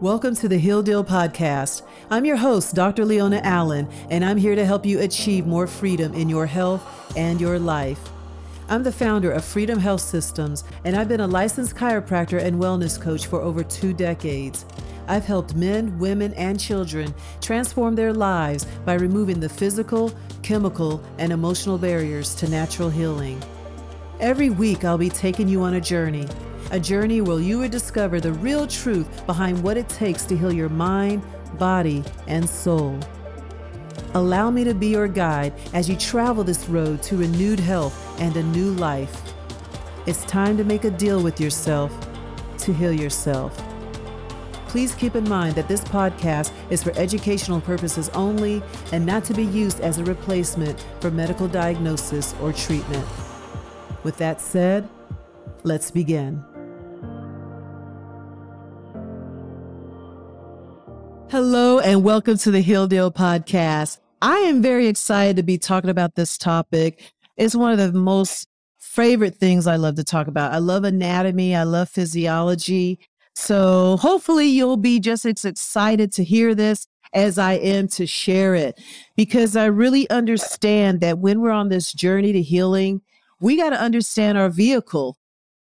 Welcome 0.00 0.36
to 0.36 0.48
the 0.48 0.58
Heal 0.58 0.80
Deal 0.84 1.02
Podcast. 1.02 1.82
I'm 2.08 2.24
your 2.24 2.36
host, 2.36 2.76
Dr. 2.76 3.04
Leona 3.04 3.40
Allen, 3.42 3.88
and 4.10 4.24
I'm 4.24 4.36
here 4.36 4.54
to 4.54 4.64
help 4.64 4.86
you 4.86 5.00
achieve 5.00 5.44
more 5.44 5.66
freedom 5.66 6.14
in 6.14 6.28
your 6.28 6.46
health 6.46 7.16
and 7.16 7.40
your 7.40 7.58
life. 7.58 7.98
I'm 8.68 8.84
the 8.84 8.92
founder 8.92 9.32
of 9.32 9.44
Freedom 9.44 9.80
Health 9.80 10.02
Systems, 10.02 10.62
and 10.84 10.94
I've 10.94 11.08
been 11.08 11.22
a 11.22 11.26
licensed 11.26 11.74
chiropractor 11.74 12.40
and 12.40 12.60
wellness 12.62 13.00
coach 13.00 13.26
for 13.26 13.40
over 13.40 13.64
two 13.64 13.92
decades. 13.92 14.66
I've 15.08 15.24
helped 15.24 15.56
men, 15.56 15.98
women, 15.98 16.32
and 16.34 16.60
children 16.60 17.12
transform 17.40 17.96
their 17.96 18.12
lives 18.12 18.68
by 18.86 18.94
removing 18.94 19.40
the 19.40 19.48
physical, 19.48 20.14
chemical, 20.44 21.02
and 21.18 21.32
emotional 21.32 21.76
barriers 21.76 22.36
to 22.36 22.48
natural 22.48 22.88
healing. 22.88 23.42
Every 24.20 24.50
week, 24.50 24.84
I'll 24.84 24.96
be 24.96 25.10
taking 25.10 25.48
you 25.48 25.62
on 25.62 25.74
a 25.74 25.80
journey 25.80 26.28
a 26.70 26.78
journey 26.78 27.20
where 27.20 27.40
you 27.40 27.58
will 27.58 27.68
discover 27.68 28.20
the 28.20 28.32
real 28.34 28.66
truth 28.66 29.26
behind 29.26 29.62
what 29.62 29.76
it 29.76 29.88
takes 29.88 30.24
to 30.26 30.36
heal 30.36 30.52
your 30.52 30.68
mind, 30.68 31.22
body, 31.58 32.04
and 32.26 32.48
soul. 32.48 32.98
Allow 34.14 34.50
me 34.50 34.64
to 34.64 34.74
be 34.74 34.88
your 34.88 35.08
guide 35.08 35.52
as 35.74 35.88
you 35.88 35.96
travel 35.96 36.44
this 36.44 36.68
road 36.68 37.02
to 37.04 37.16
renewed 37.16 37.60
health 37.60 38.20
and 38.20 38.36
a 38.36 38.42
new 38.42 38.72
life. 38.72 39.22
It's 40.06 40.24
time 40.24 40.56
to 40.56 40.64
make 40.64 40.84
a 40.84 40.90
deal 40.90 41.22
with 41.22 41.40
yourself 41.40 41.92
to 42.58 42.72
heal 42.72 42.92
yourself. 42.92 43.56
Please 44.68 44.94
keep 44.94 45.14
in 45.16 45.26
mind 45.28 45.54
that 45.54 45.68
this 45.68 45.80
podcast 45.82 46.52
is 46.70 46.82
for 46.82 46.92
educational 46.98 47.60
purposes 47.60 48.10
only 48.10 48.62
and 48.92 49.04
not 49.04 49.24
to 49.24 49.34
be 49.34 49.44
used 49.44 49.80
as 49.80 49.98
a 49.98 50.04
replacement 50.04 50.84
for 51.00 51.10
medical 51.10 51.48
diagnosis 51.48 52.34
or 52.42 52.52
treatment. 52.52 53.06
With 54.02 54.18
that 54.18 54.40
said, 54.40 54.88
let's 55.64 55.90
begin. 55.90 56.44
Hello, 61.30 61.78
and 61.78 62.02
welcome 62.02 62.38
to 62.38 62.50
the 62.50 62.62
Heal 62.62 62.86
Deal 62.86 63.12
podcast. 63.12 63.98
I 64.22 64.38
am 64.38 64.62
very 64.62 64.86
excited 64.86 65.36
to 65.36 65.42
be 65.42 65.58
talking 65.58 65.90
about 65.90 66.14
this 66.14 66.38
topic. 66.38 67.12
It's 67.36 67.54
one 67.54 67.70
of 67.70 67.78
the 67.78 67.92
most 67.92 68.48
favorite 68.78 69.34
things 69.34 69.66
I 69.66 69.76
love 69.76 69.96
to 69.96 70.04
talk 70.04 70.26
about. 70.26 70.54
I 70.54 70.58
love 70.58 70.84
anatomy, 70.84 71.54
I 71.54 71.64
love 71.64 71.90
physiology. 71.90 72.98
So 73.34 73.98
hopefully, 73.98 74.46
you'll 74.46 74.78
be 74.78 75.00
just 75.00 75.26
as 75.26 75.44
excited 75.44 76.12
to 76.14 76.24
hear 76.24 76.54
this 76.54 76.86
as 77.12 77.36
I 77.36 77.52
am 77.56 77.88
to 77.88 78.06
share 78.06 78.54
it 78.54 78.80
because 79.14 79.54
I 79.54 79.66
really 79.66 80.08
understand 80.08 81.02
that 81.02 81.18
when 81.18 81.42
we're 81.42 81.50
on 81.50 81.68
this 81.68 81.92
journey 81.92 82.32
to 82.32 82.40
healing, 82.40 83.02
we 83.38 83.58
got 83.58 83.70
to 83.70 83.80
understand 83.80 84.38
our 84.38 84.48
vehicle. 84.48 85.18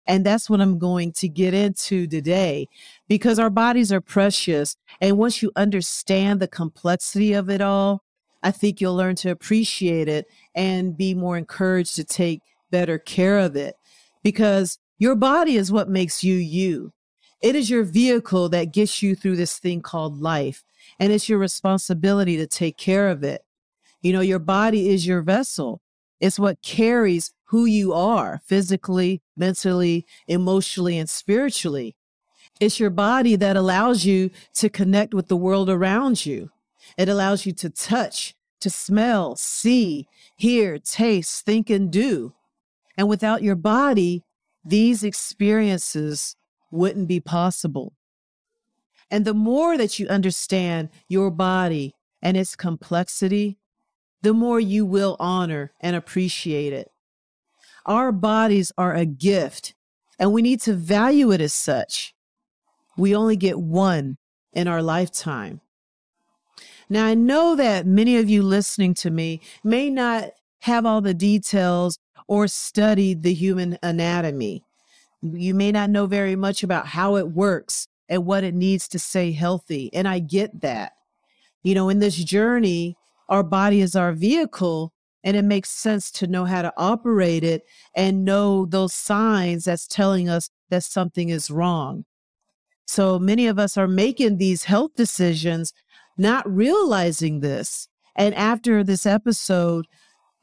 And 0.06 0.24
that's 0.24 0.48
what 0.48 0.60
I'm 0.60 0.78
going 0.78 1.12
to 1.12 1.28
get 1.28 1.52
into 1.52 2.06
today 2.06 2.68
because 3.08 3.38
our 3.38 3.50
bodies 3.50 3.92
are 3.92 4.00
precious. 4.00 4.76
And 5.00 5.18
once 5.18 5.42
you 5.42 5.50
understand 5.56 6.40
the 6.40 6.48
complexity 6.48 7.32
of 7.32 7.50
it 7.50 7.60
all, 7.60 8.02
I 8.42 8.52
think 8.52 8.80
you'll 8.80 8.94
learn 8.94 9.16
to 9.16 9.30
appreciate 9.30 10.08
it 10.08 10.26
and 10.54 10.96
be 10.96 11.14
more 11.14 11.36
encouraged 11.36 11.96
to 11.96 12.04
take 12.04 12.42
better 12.70 12.98
care 12.98 13.38
of 13.38 13.56
it 13.56 13.74
because 14.22 14.78
your 14.98 15.14
body 15.14 15.56
is 15.56 15.72
what 15.72 15.88
makes 15.88 16.22
you 16.22 16.34
you. 16.34 16.92
It 17.42 17.54
is 17.54 17.68
your 17.68 17.84
vehicle 17.84 18.48
that 18.50 18.72
gets 18.72 19.02
you 19.02 19.14
through 19.14 19.36
this 19.36 19.58
thing 19.58 19.82
called 19.82 20.20
life, 20.20 20.64
and 20.98 21.12
it's 21.12 21.28
your 21.28 21.38
responsibility 21.38 22.36
to 22.38 22.46
take 22.46 22.76
care 22.76 23.08
of 23.08 23.22
it. 23.22 23.42
You 24.00 24.12
know, 24.12 24.20
your 24.20 24.38
body 24.38 24.88
is 24.88 25.06
your 25.06 25.22
vessel, 25.22 25.82
it's 26.18 26.38
what 26.38 26.62
carries 26.62 27.32
who 27.46 27.64
you 27.64 27.92
are 27.92 28.40
physically, 28.44 29.22
mentally, 29.36 30.06
emotionally, 30.26 30.98
and 30.98 31.08
spiritually. 31.08 31.96
It's 32.60 32.80
your 32.80 32.90
body 32.90 33.36
that 33.36 33.56
allows 33.56 34.04
you 34.04 34.30
to 34.54 34.68
connect 34.68 35.12
with 35.14 35.28
the 35.28 35.36
world 35.36 35.68
around 35.68 36.24
you. 36.24 36.50
It 36.96 37.08
allows 37.08 37.46
you 37.46 37.52
to 37.52 37.70
touch, 37.70 38.34
to 38.60 38.70
smell, 38.70 39.36
see, 39.36 40.08
hear, 40.36 40.78
taste, 40.78 41.44
think, 41.44 41.68
and 41.68 41.90
do. 41.90 42.34
And 42.96 43.08
without 43.08 43.42
your 43.42 43.56
body, 43.56 44.24
these 44.64 45.04
experiences 45.04 46.36
wouldn't 46.70 47.08
be 47.08 47.20
possible. 47.20 47.92
And 49.10 49.24
the 49.24 49.34
more 49.34 49.76
that 49.76 49.98
you 49.98 50.08
understand 50.08 50.88
your 51.08 51.30
body 51.30 51.94
and 52.22 52.36
its 52.36 52.56
complexity, 52.56 53.58
the 54.22 54.34
more 54.34 54.58
you 54.58 54.84
will 54.84 55.16
honor 55.20 55.72
and 55.80 55.94
appreciate 55.94 56.72
it. 56.72 56.90
Our 57.86 58.10
bodies 58.10 58.72
are 58.76 58.94
a 58.94 59.06
gift, 59.06 59.74
and 60.18 60.32
we 60.32 60.42
need 60.42 60.60
to 60.62 60.74
value 60.74 61.30
it 61.30 61.40
as 61.40 61.54
such. 61.54 62.14
We 62.96 63.14
only 63.14 63.36
get 63.36 63.60
one 63.60 64.18
in 64.52 64.66
our 64.66 64.82
lifetime. 64.82 65.60
Now, 66.88 67.06
I 67.06 67.14
know 67.14 67.54
that 67.56 67.86
many 67.86 68.16
of 68.16 68.28
you 68.28 68.42
listening 68.42 68.94
to 68.94 69.10
me 69.10 69.40
may 69.62 69.88
not 69.88 70.30
have 70.60 70.84
all 70.84 71.00
the 71.00 71.14
details 71.14 71.98
or 72.26 72.48
studied 72.48 73.22
the 73.22 73.34
human 73.34 73.78
anatomy. 73.82 74.64
You 75.22 75.54
may 75.54 75.70
not 75.70 75.90
know 75.90 76.06
very 76.06 76.34
much 76.34 76.62
about 76.62 76.88
how 76.88 77.16
it 77.16 77.30
works 77.30 77.86
and 78.08 78.26
what 78.26 78.44
it 78.44 78.54
needs 78.54 78.88
to 78.88 78.98
stay 78.98 79.32
healthy. 79.32 79.90
And 79.92 80.08
I 80.08 80.18
get 80.18 80.60
that. 80.60 80.92
You 81.62 81.74
know, 81.74 81.88
in 81.88 81.98
this 81.98 82.16
journey, 82.16 82.96
our 83.28 83.42
body 83.42 83.80
is 83.80 83.96
our 83.96 84.12
vehicle, 84.12 84.92
and 85.26 85.36
it 85.36 85.44
makes 85.44 85.70
sense 85.70 86.12
to 86.12 86.28
know 86.28 86.44
how 86.44 86.62
to 86.62 86.72
operate 86.76 87.42
it 87.42 87.66
and 87.96 88.24
know 88.24 88.64
those 88.64 88.94
signs 88.94 89.64
that's 89.64 89.88
telling 89.88 90.28
us 90.28 90.50
that 90.70 90.84
something 90.84 91.30
is 91.30 91.50
wrong. 91.50 92.04
So 92.86 93.18
many 93.18 93.48
of 93.48 93.58
us 93.58 93.76
are 93.76 93.88
making 93.88 94.38
these 94.38 94.64
health 94.64 94.92
decisions, 94.94 95.72
not 96.16 96.48
realizing 96.48 97.40
this. 97.40 97.88
And 98.14 98.36
after 98.36 98.84
this 98.84 99.04
episode, 99.04 99.88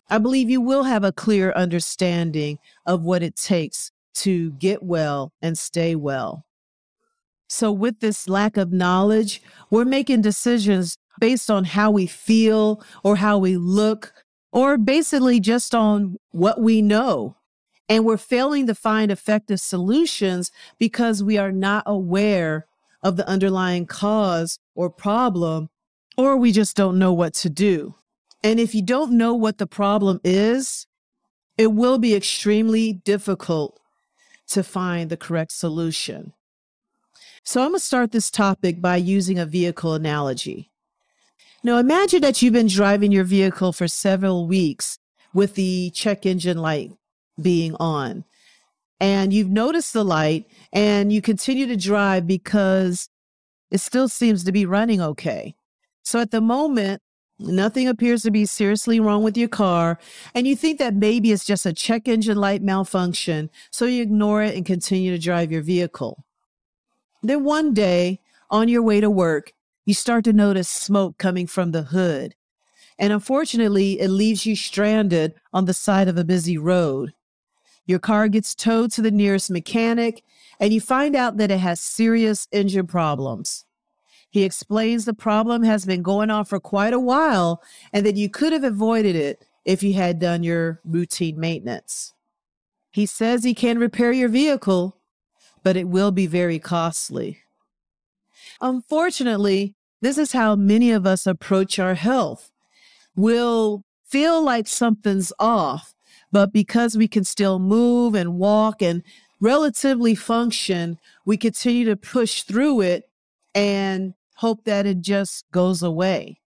I 0.09 0.17
believe 0.17 0.49
you 0.49 0.59
will 0.59 0.83
have 0.83 1.05
a 1.05 1.13
clear 1.13 1.53
understanding 1.53 2.59
of 2.85 3.03
what 3.03 3.23
it 3.23 3.37
takes 3.37 3.89
to 4.15 4.51
get 4.51 4.83
well 4.83 5.31
and 5.41 5.57
stay 5.57 5.95
well. 5.95 6.45
So, 7.47 7.71
with 7.71 8.01
this 8.01 8.27
lack 8.27 8.57
of 8.57 8.73
knowledge, 8.73 9.41
we're 9.69 9.85
making 9.85 10.21
decisions 10.21 10.97
based 11.19 11.49
on 11.49 11.63
how 11.63 11.89
we 11.89 12.05
feel 12.05 12.83
or 13.03 13.15
how 13.15 13.37
we 13.37 13.55
look, 13.55 14.13
or 14.53 14.77
basically 14.77 15.39
just 15.39 15.73
on 15.73 16.17
what 16.31 16.61
we 16.61 16.81
know. 16.81 17.35
And 17.89 18.05
we're 18.05 18.17
failing 18.17 18.67
to 18.67 18.75
find 18.75 19.11
effective 19.11 19.59
solutions 19.59 20.51
because 20.77 21.23
we 21.23 21.37
are 21.37 21.51
not 21.51 21.83
aware 21.85 22.67
of 23.01 23.17
the 23.17 23.27
underlying 23.27 23.87
cause 23.87 24.59
or 24.75 24.89
problem, 24.89 25.69
or 26.17 26.37
we 26.37 26.51
just 26.51 26.77
don't 26.77 26.99
know 26.99 27.11
what 27.11 27.33
to 27.33 27.49
do. 27.49 27.95
And 28.43 28.59
if 28.59 28.75
you 28.75 28.81
don't 28.81 29.17
know 29.17 29.33
what 29.33 29.57
the 29.57 29.67
problem 29.67 30.21
is, 30.23 30.85
it 31.57 31.73
will 31.73 31.97
be 31.97 32.13
extremely 32.13 32.93
difficult 32.93 33.79
to 34.49 34.63
find 34.63 35.09
the 35.09 35.17
correct 35.17 35.51
solution. 35.51 36.33
So 37.43 37.61
I'm 37.61 37.69
going 37.69 37.79
to 37.79 37.85
start 37.85 38.11
this 38.11 38.29
topic 38.29 38.81
by 38.81 38.97
using 38.97 39.39
a 39.39 39.45
vehicle 39.45 39.93
analogy. 39.93 40.69
Now, 41.65 41.77
imagine 41.77 42.21
that 42.21 42.41
you've 42.41 42.53
been 42.53 42.67
driving 42.67 43.13
your 43.13 43.23
vehicle 43.23 43.71
for 43.71 43.87
several 43.87 44.47
weeks 44.47 44.99
with 45.33 45.55
the 45.55 45.91
check 45.91 46.25
engine 46.25 46.57
light 46.57 46.91
being 47.41 47.75
on. 47.75 48.25
And 48.99 49.31
you've 49.31 49.49
noticed 49.49 49.93
the 49.93 50.03
light 50.03 50.45
and 50.73 51.11
you 51.11 51.21
continue 51.21 51.65
to 51.67 51.77
drive 51.77 52.27
because 52.27 53.09
it 53.71 53.79
still 53.79 54.09
seems 54.09 54.43
to 54.43 54.51
be 54.51 54.65
running 54.65 55.01
okay. 55.01 55.55
So 56.03 56.19
at 56.19 56.31
the 56.31 56.41
moment, 56.41 57.01
nothing 57.39 57.87
appears 57.87 58.23
to 58.23 58.31
be 58.31 58.45
seriously 58.45 58.99
wrong 58.99 59.23
with 59.23 59.37
your 59.37 59.47
car. 59.47 59.99
And 60.35 60.45
you 60.45 60.55
think 60.55 60.79
that 60.79 60.95
maybe 60.95 61.31
it's 61.31 61.45
just 61.45 61.65
a 61.65 61.73
check 61.73 62.07
engine 62.07 62.37
light 62.37 62.61
malfunction. 62.61 63.49
So 63.71 63.85
you 63.85 64.03
ignore 64.03 64.43
it 64.43 64.55
and 64.55 64.65
continue 64.65 65.11
to 65.11 65.17
drive 65.17 65.51
your 65.51 65.61
vehicle. 65.61 66.25
Then 67.21 67.45
one 67.45 67.73
day 67.73 68.19
on 68.49 68.67
your 68.67 68.83
way 68.83 68.99
to 68.99 69.09
work, 69.09 69.53
you 69.85 69.93
start 69.93 70.23
to 70.25 70.33
notice 70.33 70.69
smoke 70.69 71.17
coming 71.17 71.47
from 71.47 71.71
the 71.71 71.83
hood. 71.83 72.35
And 72.97 73.11
unfortunately, 73.11 73.99
it 73.99 74.09
leaves 74.09 74.45
you 74.45 74.55
stranded 74.55 75.33
on 75.51 75.65
the 75.65 75.73
side 75.73 76.07
of 76.07 76.17
a 76.17 76.23
busy 76.23 76.57
road. 76.57 77.13
Your 77.85 77.99
car 77.99 78.29
gets 78.29 78.55
towed 78.55 78.91
to 78.91 79.01
the 79.01 79.11
nearest 79.11 79.51
mechanic, 79.51 80.23
and 80.59 80.71
you 80.73 80.79
find 80.79 81.15
out 81.15 81.37
that 81.37 81.51
it 81.51 81.59
has 81.59 81.81
serious 81.81 82.47
engine 82.51 82.87
problems. 82.87 83.65
He 84.29 84.43
explains 84.43 85.05
the 85.05 85.13
problem 85.13 85.63
has 85.63 85.85
been 85.85 86.01
going 86.01 86.31
on 86.31 86.45
for 86.45 86.59
quite 86.59 86.93
a 86.93 86.99
while 86.99 87.61
and 87.91 88.03
that 88.05 88.15
you 88.15 88.29
could 88.29 88.51
have 88.51 88.63
avoided 88.63 89.15
it 89.15 89.45
if 89.63 89.83
you 89.83 89.93
had 89.93 90.17
done 90.17 90.41
your 90.41 90.81
routine 90.83 91.39
maintenance. 91.39 92.13
He 92.89 93.05
says 93.05 93.43
he 93.43 93.53
can 93.53 93.77
repair 93.77 94.11
your 94.11 94.29
vehicle, 94.29 94.97
but 95.61 95.77
it 95.77 95.87
will 95.87 96.11
be 96.11 96.25
very 96.25 96.57
costly. 96.57 97.42
Unfortunately, 98.61 99.75
this 100.01 100.17
is 100.17 100.31
how 100.31 100.55
many 100.55 100.91
of 100.91 101.05
us 101.05 101.25
approach 101.25 101.79
our 101.79 101.95
health. 101.95 102.51
We'll 103.15 103.83
feel 104.05 104.43
like 104.43 104.67
something's 104.67 105.31
off 105.39 105.93
but 106.33 106.51
because 106.51 106.97
we 106.97 107.07
can 107.07 107.23
still 107.23 107.59
move 107.59 108.15
and 108.15 108.39
walk 108.39 108.81
and 108.81 109.03
relatively 109.39 110.15
function, 110.15 110.97
we 111.27 111.37
continue 111.37 111.85
to 111.85 111.95
push 111.95 112.41
through 112.41 112.81
it 112.81 113.03
and 113.53 114.15
hope 114.37 114.65
that 114.65 114.87
it 114.87 114.99
just 114.99 115.45
goes 115.51 115.83
away. 115.83 116.39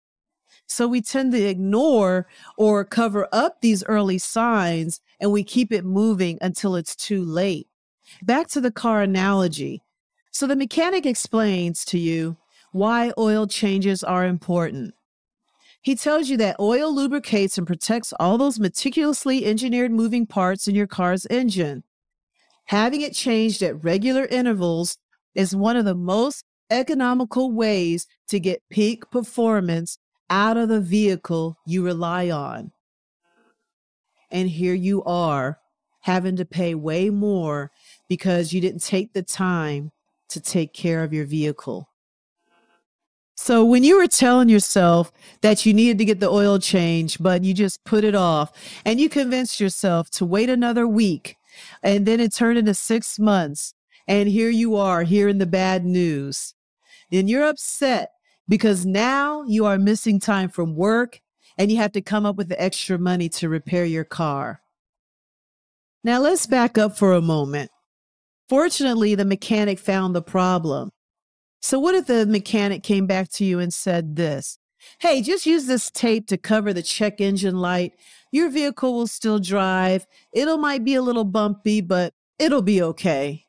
So 0.67 0.89
we 0.89 1.01
tend 1.01 1.31
to 1.33 1.41
ignore 1.41 2.27
or 2.59 2.85
cover 2.85 3.29
up 3.31 3.61
these 3.61 3.85
early 3.85 4.19
signs 4.19 5.01
and 5.21 5.31
we 5.31 5.45
keep 5.45 5.73
it 5.73 5.85
moving 5.85 6.37
until 6.41 6.75
it's 6.75 6.97
too 6.97 7.23
late. 7.23 7.69
Back 8.25 8.49
to 8.49 8.61
the 8.61 8.73
car 8.73 9.03
analogy. 9.03 9.83
So 10.37 10.47
the 10.47 10.55
mechanic 10.55 11.07
explains 11.07 11.83
to 11.87 11.99
you 11.99 12.37
why 12.71 13.11
oil 13.17 13.47
changes 13.47 14.05
are 14.05 14.27
important. 14.27 14.93
He 15.81 15.97
tells 15.97 16.29
you 16.29 16.37
that 16.37 16.61
oil 16.61 16.95
lubricates 16.95 17.57
and 17.57 17.67
protects 17.67 18.13
all 18.21 18.37
those 18.37 18.61
meticulously 18.61 19.47
engineered 19.47 19.93
moving 19.93 20.27
parts 20.27 20.69
in 20.69 20.75
your 20.75 20.87
car's 20.87 21.25
engine. 21.31 21.85
Having 22.67 23.01
it 23.01 23.15
changed 23.15 23.63
at 23.63 23.83
regular 23.83 24.27
intervals 24.27 24.99
is 25.35 25.57
one 25.57 25.75
of 25.75 25.87
the 25.87 25.95
most 25.95 26.45
economical 26.69 27.51
ways 27.51 28.07
to 28.29 28.39
get 28.39 28.69
peak 28.69 29.11
performance 29.11 29.97
out 30.29 30.59
of 30.59 30.69
the 30.69 30.83
vehicle 30.83 31.57
you 31.65 31.83
rely 31.83 32.29
on. 32.29 32.73
And 34.31 34.51
here 34.51 34.75
you 34.75 35.03
are 35.05 35.61
having 36.01 36.37
to 36.37 36.45
pay 36.45 36.75
way 36.75 37.09
more 37.09 37.71
because 38.07 38.53
you 38.53 38.61
didn't 38.61 38.85
take 38.85 39.15
the 39.15 39.23
time 39.23 39.93
to 40.29 40.41
take 40.41 40.73
care 40.73 41.03
of 41.03 41.13
your 41.13 41.25
vehicle. 41.25 41.89
So 43.37 43.65
when 43.65 43.85
you 43.85 43.99
were 43.99 44.07
telling 44.07 44.49
yourself 44.49 45.13
that 45.43 45.67
you 45.67 45.75
needed 45.75 45.99
to 45.99 46.05
get 46.07 46.21
the 46.21 46.31
oil 46.31 46.59
change, 46.59 47.19
but 47.19 47.45
you 47.45 47.53
just 47.53 47.85
put 47.85 48.03
it 48.03 48.15
off 48.15 48.51
and 48.85 48.99
you 48.99 49.11
convinced 49.11 49.61
yourself 49.61 50.09
to 50.13 50.25
wait 50.25 50.49
another 50.49 50.89
week 50.89 51.37
and 51.83 52.07
then 52.07 52.19
it 52.19 52.33
turned 52.33 52.59
into 52.59 52.75
six 52.75 53.19
months 53.19 53.75
and 54.09 54.29
here 54.29 54.51
you 54.51 54.77
are 54.77 55.03
hearing 55.03 55.39
the 55.39 55.47
bad 55.47 55.85
news, 55.85 56.55
then 57.11 57.29
you're 57.29 57.47
upset 57.47 58.11
because 58.49 58.87
now 58.87 59.43
you 59.43 59.67
are 59.67 59.79
missing 59.79 60.19
time 60.19 60.49
from 60.49 60.75
work 60.75 61.21
and 61.59 61.71
you 61.71 61.77
have 61.77 61.93
to 61.93 62.01
come 62.01 62.25
up 62.25 62.37
with 62.37 62.49
the 62.49 62.61
extra 62.61 62.99
money 62.99 63.29
to 63.29 63.49
repair 63.49 63.85
your 63.85 64.05
car. 64.05 64.63
Now 66.03 66.21
let's 66.21 66.47
back 66.47 66.79
up 66.79 66.97
for 66.97 67.13
a 67.13 67.21
moment. 67.21 67.71
Fortunately, 68.49 69.15
the 69.15 69.25
mechanic 69.25 69.79
found 69.79 70.15
the 70.15 70.23
problem. 70.23 70.91
So, 71.61 71.79
what 71.79 71.95
if 71.95 72.07
the 72.07 72.27
mechanic 72.27 72.83
came 72.83 73.07
back 73.07 73.29
to 73.33 73.45
you 73.45 73.59
and 73.59 73.73
said 73.75 74.17
this? 74.17 74.59
Hey, 75.01 75.21
just 75.21 75.47
use 75.47 75.67
this 75.67 75.91
tape 75.91 76.29
to 76.29 76.37
cover 76.37 76.73
the 76.73 76.83
check 76.83 77.21
engine 77.21 77.57
light. 77.57 77.93
Your 78.31 78.51
vehicle 78.51 78.95
will 78.95 79.07
still 79.07 79.39
drive. 79.39 80.07
It'll 80.33 80.59
might 80.59 80.85
be 80.85 80.95
a 80.95 81.03
little 81.03 81.25
bumpy, 81.25 81.81
but 81.81 82.13
it'll 82.39 82.63
be 82.63 82.83
okay. 82.83 83.47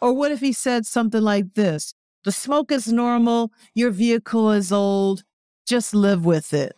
Or 0.00 0.12
what 0.12 0.32
if 0.32 0.40
he 0.40 0.52
said 0.52 0.86
something 0.86 1.22
like 1.22 1.54
this? 1.54 1.94
The 2.24 2.32
smoke 2.32 2.72
is 2.72 2.92
normal. 2.92 3.52
Your 3.74 3.90
vehicle 3.90 4.50
is 4.52 4.72
old. 4.72 5.24
Just 5.66 5.94
live 5.94 6.24
with 6.24 6.52
it. 6.52 6.74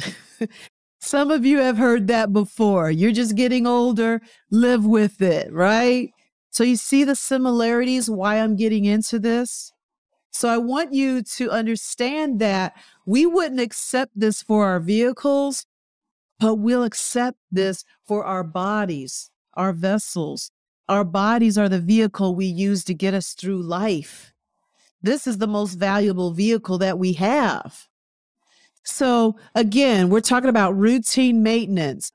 Some 1.00 1.30
of 1.30 1.44
you 1.44 1.58
have 1.58 1.76
heard 1.76 2.06
that 2.08 2.32
before. 2.32 2.90
You're 2.90 3.12
just 3.12 3.36
getting 3.36 3.66
older. 3.66 4.22
Live 4.50 4.86
with 4.86 5.20
it, 5.20 5.52
right? 5.52 6.13
So 6.54 6.62
you 6.62 6.76
see 6.76 7.02
the 7.02 7.16
similarities 7.16 8.08
why 8.08 8.36
I'm 8.36 8.54
getting 8.54 8.84
into 8.84 9.18
this? 9.18 9.72
So 10.30 10.48
I 10.48 10.58
want 10.58 10.94
you 10.94 11.20
to 11.20 11.50
understand 11.50 12.38
that 12.38 12.76
we 13.04 13.26
wouldn't 13.26 13.60
accept 13.60 14.12
this 14.14 14.40
for 14.40 14.64
our 14.64 14.78
vehicles, 14.78 15.66
but 16.38 16.54
we'll 16.54 16.84
accept 16.84 17.38
this 17.50 17.84
for 18.06 18.24
our 18.24 18.44
bodies, 18.44 19.32
our 19.54 19.72
vessels. 19.72 20.52
Our 20.88 21.02
bodies 21.02 21.58
are 21.58 21.68
the 21.68 21.80
vehicle 21.80 22.36
we 22.36 22.46
use 22.46 22.84
to 22.84 22.94
get 22.94 23.14
us 23.14 23.32
through 23.32 23.62
life. 23.62 24.32
This 25.02 25.26
is 25.26 25.38
the 25.38 25.48
most 25.48 25.74
valuable 25.74 26.30
vehicle 26.30 26.78
that 26.78 27.00
we 27.00 27.14
have. 27.14 27.88
So, 28.84 29.36
again, 29.56 30.08
we're 30.08 30.20
talking 30.20 30.50
about 30.50 30.76
routine 30.76 31.42
maintenance. 31.42 32.12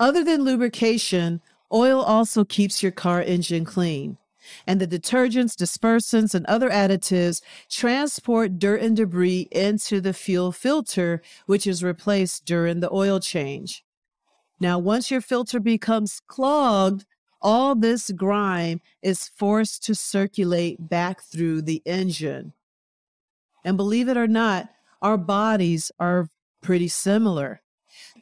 Other 0.00 0.24
than 0.24 0.44
lubrication, 0.44 1.42
oil 1.72 2.00
also 2.02 2.44
keeps 2.44 2.82
your 2.82 2.92
car 2.92 3.22
engine 3.22 3.64
clean. 3.64 4.18
And 4.66 4.80
the 4.80 4.88
detergents, 4.88 5.54
dispersants, 5.54 6.34
and 6.34 6.44
other 6.46 6.68
additives 6.68 7.42
transport 7.70 8.58
dirt 8.58 8.82
and 8.82 8.96
debris 8.96 9.48
into 9.52 10.00
the 10.00 10.12
fuel 10.12 10.50
filter, 10.52 11.22
which 11.46 11.66
is 11.66 11.84
replaced 11.84 12.44
during 12.44 12.80
the 12.80 12.92
oil 12.92 13.20
change. 13.20 13.84
Now, 14.58 14.78
once 14.78 15.10
your 15.10 15.20
filter 15.20 15.60
becomes 15.60 16.20
clogged, 16.26 17.04
all 17.40 17.74
this 17.74 18.10
grime 18.12 18.80
is 19.02 19.28
forced 19.28 19.84
to 19.84 19.94
circulate 19.94 20.88
back 20.88 21.22
through 21.22 21.62
the 21.62 21.82
engine. 21.84 22.52
And 23.64 23.76
believe 23.76 24.08
it 24.08 24.16
or 24.16 24.28
not, 24.28 24.68
our 25.00 25.16
bodies 25.16 25.90
are 25.98 26.28
pretty 26.62 26.88
similar. 26.88 27.60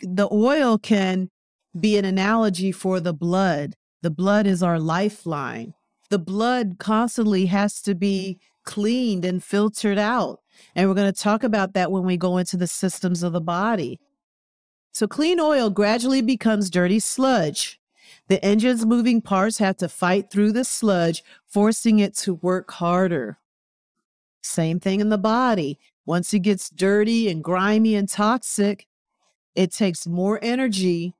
The 0.02 0.28
oil 0.32 0.78
can 0.78 1.30
be 1.78 1.96
an 1.96 2.04
analogy 2.04 2.72
for 2.72 3.00
the 3.00 3.12
blood. 3.12 3.76
The 4.02 4.10
blood 4.10 4.46
is 4.46 4.62
our 4.62 4.78
lifeline. 4.78 5.74
The 6.08 6.18
blood 6.18 6.76
constantly 6.78 7.46
has 7.46 7.80
to 7.82 7.94
be 7.94 8.40
cleaned 8.64 9.24
and 9.24 9.42
filtered 9.42 9.98
out. 9.98 10.40
And 10.74 10.88
we're 10.88 10.94
going 10.94 11.12
to 11.12 11.20
talk 11.20 11.42
about 11.44 11.74
that 11.74 11.92
when 11.92 12.04
we 12.04 12.16
go 12.16 12.36
into 12.38 12.56
the 12.56 12.66
systems 12.66 13.22
of 13.22 13.32
the 13.32 13.40
body. 13.40 14.00
So, 14.92 15.06
clean 15.06 15.38
oil 15.38 15.70
gradually 15.70 16.20
becomes 16.20 16.68
dirty 16.68 16.98
sludge. 16.98 17.80
The 18.28 18.44
engine's 18.44 18.84
moving 18.84 19.20
parts 19.22 19.58
have 19.58 19.76
to 19.78 19.88
fight 19.88 20.30
through 20.30 20.52
the 20.52 20.64
sludge, 20.64 21.22
forcing 21.46 22.00
it 22.00 22.16
to 22.18 22.34
work 22.34 22.70
harder. 22.72 23.38
Same 24.42 24.80
thing 24.80 25.00
in 25.00 25.10
the 25.10 25.18
body. 25.18 25.78
Once 26.06 26.34
it 26.34 26.40
gets 26.40 26.70
dirty 26.70 27.28
and 27.28 27.44
grimy 27.44 27.94
and 27.94 28.08
toxic, 28.08 28.86
it 29.54 29.72
takes 29.72 30.06
more 30.06 30.40
energy 30.42 31.14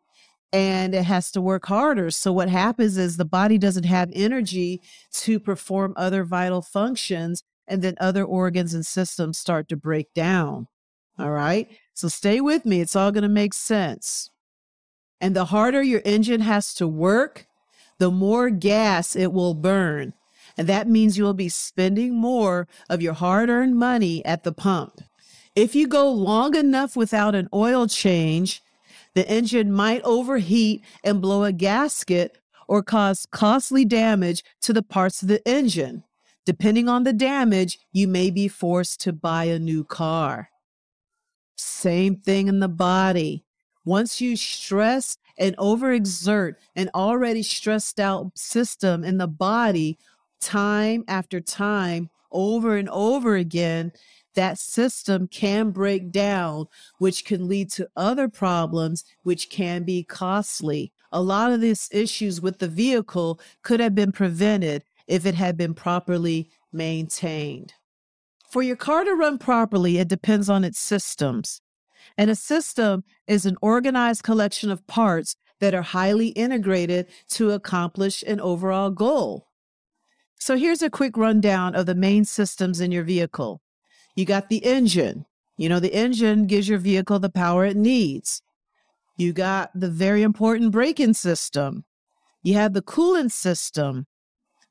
and 0.52 0.94
it 0.94 1.04
has 1.04 1.30
to 1.32 1.40
work 1.40 1.66
harder. 1.66 2.10
So, 2.10 2.32
what 2.32 2.48
happens 2.48 2.96
is 2.96 3.16
the 3.16 3.24
body 3.24 3.58
doesn't 3.58 3.84
have 3.84 4.10
energy 4.12 4.80
to 5.12 5.38
perform 5.38 5.94
other 5.96 6.24
vital 6.24 6.62
functions, 6.62 7.42
and 7.66 7.82
then 7.82 7.94
other 8.00 8.24
organs 8.24 8.74
and 8.74 8.84
systems 8.84 9.38
start 9.38 9.68
to 9.68 9.76
break 9.76 10.12
down. 10.14 10.66
All 11.18 11.30
right. 11.30 11.68
So, 11.94 12.08
stay 12.08 12.40
with 12.40 12.64
me. 12.64 12.80
It's 12.80 12.96
all 12.96 13.12
going 13.12 13.22
to 13.22 13.28
make 13.28 13.54
sense. 13.54 14.30
And 15.20 15.36
the 15.36 15.46
harder 15.46 15.82
your 15.82 16.02
engine 16.04 16.40
has 16.40 16.74
to 16.74 16.88
work, 16.88 17.46
the 17.98 18.10
more 18.10 18.50
gas 18.50 19.14
it 19.14 19.32
will 19.32 19.54
burn. 19.54 20.14
And 20.56 20.66
that 20.66 20.88
means 20.88 21.16
you 21.16 21.24
will 21.24 21.34
be 21.34 21.48
spending 21.48 22.14
more 22.14 22.66
of 22.88 23.02
your 23.02 23.12
hard 23.12 23.48
earned 23.48 23.76
money 23.76 24.24
at 24.24 24.42
the 24.42 24.52
pump. 24.52 25.00
If 25.54 25.74
you 25.74 25.86
go 25.86 26.10
long 26.10 26.56
enough 26.56 26.96
without 26.96 27.34
an 27.34 27.48
oil 27.52 27.86
change, 27.86 28.62
the 29.14 29.28
engine 29.28 29.72
might 29.72 30.02
overheat 30.02 30.84
and 31.04 31.20
blow 31.20 31.44
a 31.44 31.52
gasket 31.52 32.38
or 32.68 32.82
cause 32.82 33.26
costly 33.30 33.84
damage 33.84 34.44
to 34.62 34.72
the 34.72 34.82
parts 34.82 35.22
of 35.22 35.28
the 35.28 35.46
engine. 35.48 36.04
Depending 36.46 36.88
on 36.88 37.04
the 37.04 37.12
damage, 37.12 37.78
you 37.92 38.08
may 38.08 38.30
be 38.30 38.48
forced 38.48 39.00
to 39.02 39.12
buy 39.12 39.44
a 39.44 39.58
new 39.58 39.84
car. 39.84 40.50
Same 41.56 42.16
thing 42.16 42.48
in 42.48 42.60
the 42.60 42.68
body. 42.68 43.44
Once 43.84 44.20
you 44.20 44.36
stress 44.36 45.16
and 45.36 45.56
overexert 45.56 46.54
an 46.76 46.90
already 46.94 47.42
stressed 47.42 47.98
out 47.98 48.30
system 48.36 49.04
in 49.04 49.18
the 49.18 49.26
body 49.26 49.98
time 50.40 51.04
after 51.08 51.40
time, 51.40 52.10
over 52.32 52.76
and 52.76 52.88
over 52.90 53.36
again, 53.36 53.92
that 54.34 54.58
system 54.58 55.26
can 55.28 55.70
break 55.70 56.10
down, 56.10 56.66
which 56.98 57.24
can 57.24 57.48
lead 57.48 57.70
to 57.72 57.88
other 57.96 58.28
problems, 58.28 59.04
which 59.22 59.50
can 59.50 59.82
be 59.82 60.02
costly. 60.02 60.92
A 61.12 61.20
lot 61.20 61.52
of 61.52 61.60
these 61.60 61.88
issues 61.92 62.40
with 62.40 62.58
the 62.58 62.68
vehicle 62.68 63.40
could 63.62 63.80
have 63.80 63.94
been 63.94 64.12
prevented 64.12 64.84
if 65.06 65.26
it 65.26 65.34
had 65.34 65.56
been 65.56 65.74
properly 65.74 66.50
maintained. 66.72 67.74
For 68.50 68.62
your 68.62 68.76
car 68.76 69.04
to 69.04 69.14
run 69.14 69.38
properly, 69.38 69.98
it 69.98 70.08
depends 70.08 70.48
on 70.48 70.64
its 70.64 70.78
systems. 70.78 71.60
And 72.16 72.30
a 72.30 72.36
system 72.36 73.04
is 73.26 73.46
an 73.46 73.56
organized 73.62 74.22
collection 74.22 74.70
of 74.70 74.86
parts 74.86 75.36
that 75.60 75.74
are 75.74 75.82
highly 75.82 76.28
integrated 76.28 77.06
to 77.30 77.50
accomplish 77.50 78.22
an 78.26 78.40
overall 78.40 78.90
goal. 78.90 79.48
So 80.36 80.56
here's 80.56 80.82
a 80.82 80.90
quick 80.90 81.16
rundown 81.16 81.74
of 81.74 81.86
the 81.86 81.94
main 81.94 82.24
systems 82.24 82.80
in 82.80 82.90
your 82.90 83.04
vehicle. 83.04 83.60
You 84.20 84.26
got 84.26 84.50
the 84.50 84.62
engine. 84.66 85.24
You 85.56 85.70
know, 85.70 85.80
the 85.80 85.94
engine 85.94 86.46
gives 86.46 86.68
your 86.68 86.76
vehicle 86.76 87.18
the 87.18 87.30
power 87.30 87.64
it 87.64 87.74
needs. 87.74 88.42
You 89.16 89.32
got 89.32 89.70
the 89.74 89.88
very 89.88 90.22
important 90.22 90.72
braking 90.72 91.14
system. 91.14 91.86
You 92.42 92.52
have 92.52 92.74
the 92.74 92.82
coolant 92.82 93.32
system, 93.32 94.06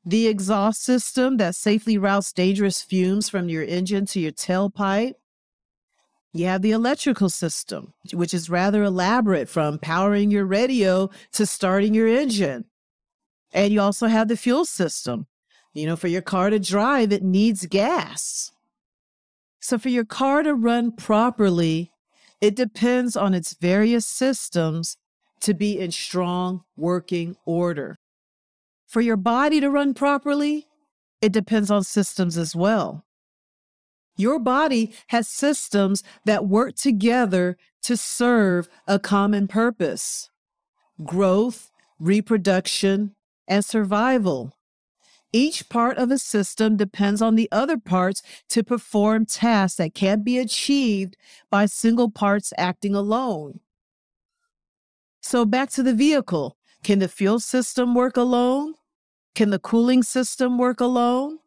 the 0.04 0.28
exhaust 0.28 0.84
system 0.84 1.36
that 1.38 1.56
safely 1.56 1.98
routes 1.98 2.32
dangerous 2.32 2.80
fumes 2.80 3.28
from 3.28 3.48
your 3.48 3.64
engine 3.64 4.06
to 4.06 4.20
your 4.20 4.30
tailpipe. 4.30 5.14
You 6.32 6.46
have 6.46 6.62
the 6.62 6.70
electrical 6.70 7.28
system, 7.28 7.92
which 8.12 8.32
is 8.32 8.50
rather 8.50 8.84
elaborate 8.84 9.48
from 9.48 9.80
powering 9.80 10.30
your 10.30 10.46
radio 10.46 11.10
to 11.32 11.44
starting 11.44 11.92
your 11.92 12.06
engine. 12.06 12.66
And 13.52 13.72
you 13.72 13.80
also 13.80 14.06
have 14.06 14.28
the 14.28 14.36
fuel 14.36 14.64
system. 14.64 15.26
You 15.74 15.86
know, 15.86 15.96
for 15.96 16.06
your 16.06 16.22
car 16.22 16.50
to 16.50 16.60
drive, 16.60 17.10
it 17.10 17.24
needs 17.24 17.66
gas. 17.66 18.52
So, 19.60 19.78
for 19.78 19.90
your 19.90 20.04
car 20.04 20.42
to 20.42 20.54
run 20.54 20.92
properly, 20.92 21.92
it 22.40 22.56
depends 22.56 23.16
on 23.16 23.34
its 23.34 23.54
various 23.54 24.06
systems 24.06 24.96
to 25.40 25.54
be 25.54 25.78
in 25.78 25.90
strong 25.90 26.62
working 26.76 27.36
order. 27.44 27.98
For 28.86 29.00
your 29.00 29.16
body 29.16 29.60
to 29.60 29.70
run 29.70 29.94
properly, 29.94 30.66
it 31.20 31.32
depends 31.32 31.70
on 31.70 31.84
systems 31.84 32.36
as 32.36 32.56
well. 32.56 33.04
Your 34.16 34.38
body 34.38 34.92
has 35.08 35.28
systems 35.28 36.02
that 36.24 36.46
work 36.46 36.74
together 36.74 37.56
to 37.82 37.96
serve 37.96 38.68
a 38.86 38.98
common 38.98 39.48
purpose 39.48 40.30
growth, 41.04 41.70
reproduction, 41.98 43.14
and 43.48 43.64
survival. 43.64 44.52
Each 45.32 45.68
part 45.68 45.96
of 45.96 46.10
a 46.10 46.18
system 46.18 46.76
depends 46.76 47.22
on 47.22 47.36
the 47.36 47.48
other 47.52 47.78
parts 47.78 48.22
to 48.48 48.64
perform 48.64 49.26
tasks 49.26 49.76
that 49.76 49.94
can't 49.94 50.24
be 50.24 50.38
achieved 50.38 51.16
by 51.50 51.66
single 51.66 52.10
parts 52.10 52.52
acting 52.58 52.94
alone. 52.94 53.60
So, 55.20 55.44
back 55.44 55.70
to 55.70 55.82
the 55.82 55.94
vehicle. 55.94 56.56
Can 56.82 56.98
the 56.98 57.08
fuel 57.08 57.38
system 57.38 57.94
work 57.94 58.16
alone? 58.16 58.74
Can 59.34 59.50
the 59.50 59.58
cooling 59.58 60.02
system 60.02 60.58
work 60.58 60.80
alone? 60.80 61.38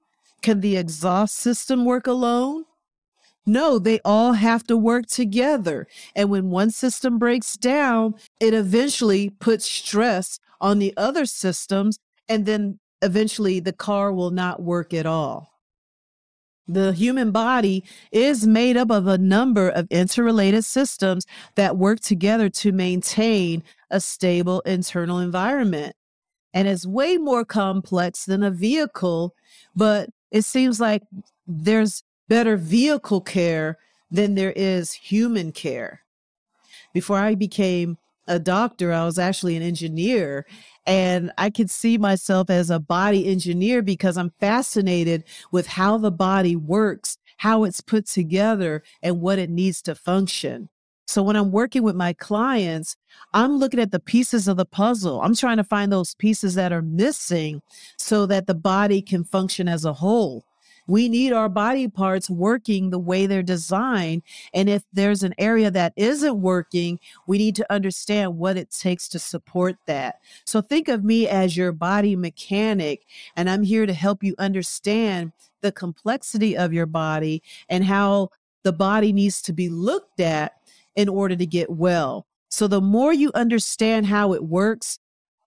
Can 0.41 0.61
the 0.61 0.77
exhaust 0.77 1.35
system 1.35 1.83
work 1.83 2.07
alone? 2.07 2.65
No, 3.45 3.79
they 3.79 3.99
all 4.05 4.33
have 4.33 4.63
to 4.67 4.77
work 4.77 5.07
together. 5.07 5.87
And 6.15 6.29
when 6.29 6.49
one 6.49 6.71
system 6.71 7.17
breaks 7.17 7.57
down, 7.57 8.15
it 8.39 8.53
eventually 8.53 9.29
puts 9.29 9.65
stress 9.65 10.39
on 10.61 10.79
the 10.79 10.93
other 10.95 11.25
systems, 11.25 11.99
and 12.29 12.45
then 12.45 12.79
eventually 13.03 13.59
the 13.59 13.73
car 13.73 14.11
will 14.11 14.31
not 14.31 14.61
work 14.61 14.93
at 14.93 15.05
all. 15.05 15.49
The 16.67 16.93
human 16.93 17.31
body 17.31 17.83
is 18.11 18.47
made 18.47 18.77
up 18.77 18.89
of 18.89 19.05
a 19.05 19.17
number 19.17 19.69
of 19.69 19.87
interrelated 19.89 20.63
systems 20.63 21.25
that 21.55 21.77
work 21.77 21.99
together 21.99 22.49
to 22.49 22.71
maintain 22.71 23.63
a 23.91 23.99
stable 23.99 24.61
internal 24.61 25.19
environment. 25.19 25.95
And 26.53 26.67
it's 26.67 26.85
way 26.85 27.17
more 27.17 27.43
complex 27.43 28.25
than 28.25 28.43
a 28.43 28.51
vehicle, 28.51 29.35
but 29.75 30.09
it 30.31 30.43
seems 30.43 30.79
like 30.79 31.03
there's 31.45 32.03
better 32.29 32.55
vehicle 32.55 33.21
care 33.21 33.77
than 34.09 34.35
there 34.35 34.53
is 34.55 34.93
human 34.93 35.51
care. 35.51 36.01
Before 36.93 37.17
I 37.17 37.35
became 37.35 37.97
a 38.27 38.39
doctor, 38.39 38.93
I 38.93 39.05
was 39.05 39.19
actually 39.19 39.55
an 39.55 39.63
engineer. 39.63 40.45
And 40.85 41.31
I 41.37 41.49
could 41.49 41.69
see 41.69 41.97
myself 41.97 42.49
as 42.49 42.69
a 42.69 42.79
body 42.79 43.27
engineer 43.27 43.81
because 43.81 44.17
I'm 44.17 44.33
fascinated 44.39 45.23
with 45.51 45.67
how 45.67 45.97
the 45.97 46.11
body 46.11 46.55
works, 46.55 47.17
how 47.37 47.63
it's 47.63 47.81
put 47.81 48.05
together, 48.05 48.83
and 49.01 49.21
what 49.21 49.39
it 49.39 49.49
needs 49.49 49.81
to 49.83 49.95
function. 49.95 50.69
So 51.07 51.21
when 51.21 51.35
I'm 51.35 51.51
working 51.51 51.83
with 51.83 51.95
my 51.95 52.13
clients, 52.13 52.95
I'm 53.33 53.57
looking 53.57 53.79
at 53.79 53.91
the 53.91 53.99
pieces 53.99 54.47
of 54.47 54.57
the 54.57 54.65
puzzle. 54.65 55.21
I'm 55.21 55.35
trying 55.35 55.57
to 55.57 55.63
find 55.63 55.91
those 55.91 56.15
pieces 56.15 56.55
that 56.55 56.71
are 56.71 56.81
missing 56.81 57.61
so 57.97 58.25
that 58.25 58.47
the 58.47 58.55
body 58.55 59.01
can 59.01 59.23
function 59.23 59.67
as 59.67 59.85
a 59.85 59.93
whole. 59.93 60.43
We 60.87 61.09
need 61.09 61.33
our 61.33 61.49
body 61.49 61.87
parts 61.87 62.29
working 62.29 62.89
the 62.89 62.99
way 62.99 63.25
they're 63.25 63.43
designed. 63.43 64.23
And 64.53 64.69
if 64.69 64.83
there's 64.91 65.23
an 65.23 65.33
area 65.37 65.71
that 65.71 65.93
isn't 65.95 66.41
working, 66.41 66.99
we 67.27 67.37
need 67.37 67.55
to 67.55 67.73
understand 67.73 68.37
what 68.37 68.57
it 68.57 68.71
takes 68.71 69.07
to 69.09 69.19
support 69.19 69.77
that. 69.85 70.19
So 70.45 70.61
think 70.61 70.87
of 70.87 71.03
me 71.03 71.27
as 71.27 71.55
your 71.55 71.71
body 71.71 72.15
mechanic, 72.15 73.05
and 73.35 73.49
I'm 73.49 73.63
here 73.63 73.85
to 73.85 73.93
help 73.93 74.23
you 74.23 74.35
understand 74.37 75.31
the 75.61 75.71
complexity 75.71 76.57
of 76.57 76.73
your 76.73 76.85
body 76.85 77.41
and 77.69 77.83
how 77.83 78.29
the 78.63 78.73
body 78.73 79.13
needs 79.13 79.41
to 79.43 79.53
be 79.53 79.69
looked 79.69 80.19
at 80.19 80.53
in 80.95 81.09
order 81.09 81.35
to 81.35 81.45
get 81.45 81.69
well. 81.69 82.27
So 82.49 82.67
the 82.67 82.81
more 82.81 83.13
you 83.13 83.31
understand 83.33 84.05
how 84.05 84.33
it 84.33 84.43
works, 84.43 84.99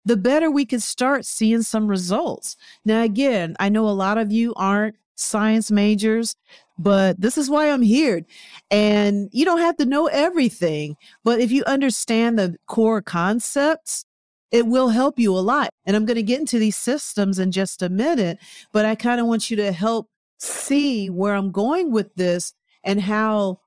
the 0.04 0.16
better 0.16 0.50
we 0.50 0.64
can 0.64 0.80
start 0.80 1.24
seeing 1.24 1.62
some 1.62 1.88
results. 1.88 2.56
Now, 2.84 3.02
again, 3.02 3.56
I 3.58 3.68
know 3.68 3.88
a 3.88 3.90
lot 3.90 4.18
of 4.18 4.32
you 4.32 4.54
aren't 4.54 4.96
science 5.16 5.70
majors, 5.70 6.36
but 6.78 7.20
this 7.20 7.36
is 7.36 7.50
why 7.50 7.70
I'm 7.70 7.82
here. 7.82 8.22
And 8.70 9.28
you 9.32 9.44
don't 9.44 9.60
have 9.60 9.76
to 9.78 9.86
know 9.86 10.06
everything, 10.06 10.96
but 11.24 11.40
if 11.40 11.50
you 11.50 11.64
understand 11.64 12.38
the 12.38 12.56
core 12.66 13.02
concepts, 13.02 14.04
it 14.52 14.66
will 14.66 14.88
help 14.88 15.18
you 15.18 15.36
a 15.36 15.40
lot. 15.40 15.70
And 15.84 15.96
I'm 15.96 16.06
going 16.06 16.16
to 16.16 16.22
get 16.22 16.40
into 16.40 16.58
these 16.58 16.76
systems 16.76 17.38
in 17.38 17.50
just 17.50 17.82
a 17.82 17.88
minute, 17.88 18.38
but 18.72 18.84
I 18.84 18.94
kind 18.94 19.20
of 19.20 19.26
want 19.26 19.50
you 19.50 19.56
to 19.56 19.72
help 19.72 20.08
see 20.38 21.08
where 21.08 21.34
I'm 21.34 21.50
going 21.50 21.90
with 21.90 22.14
this 22.14 22.52
and 22.84 23.00
how 23.00 23.60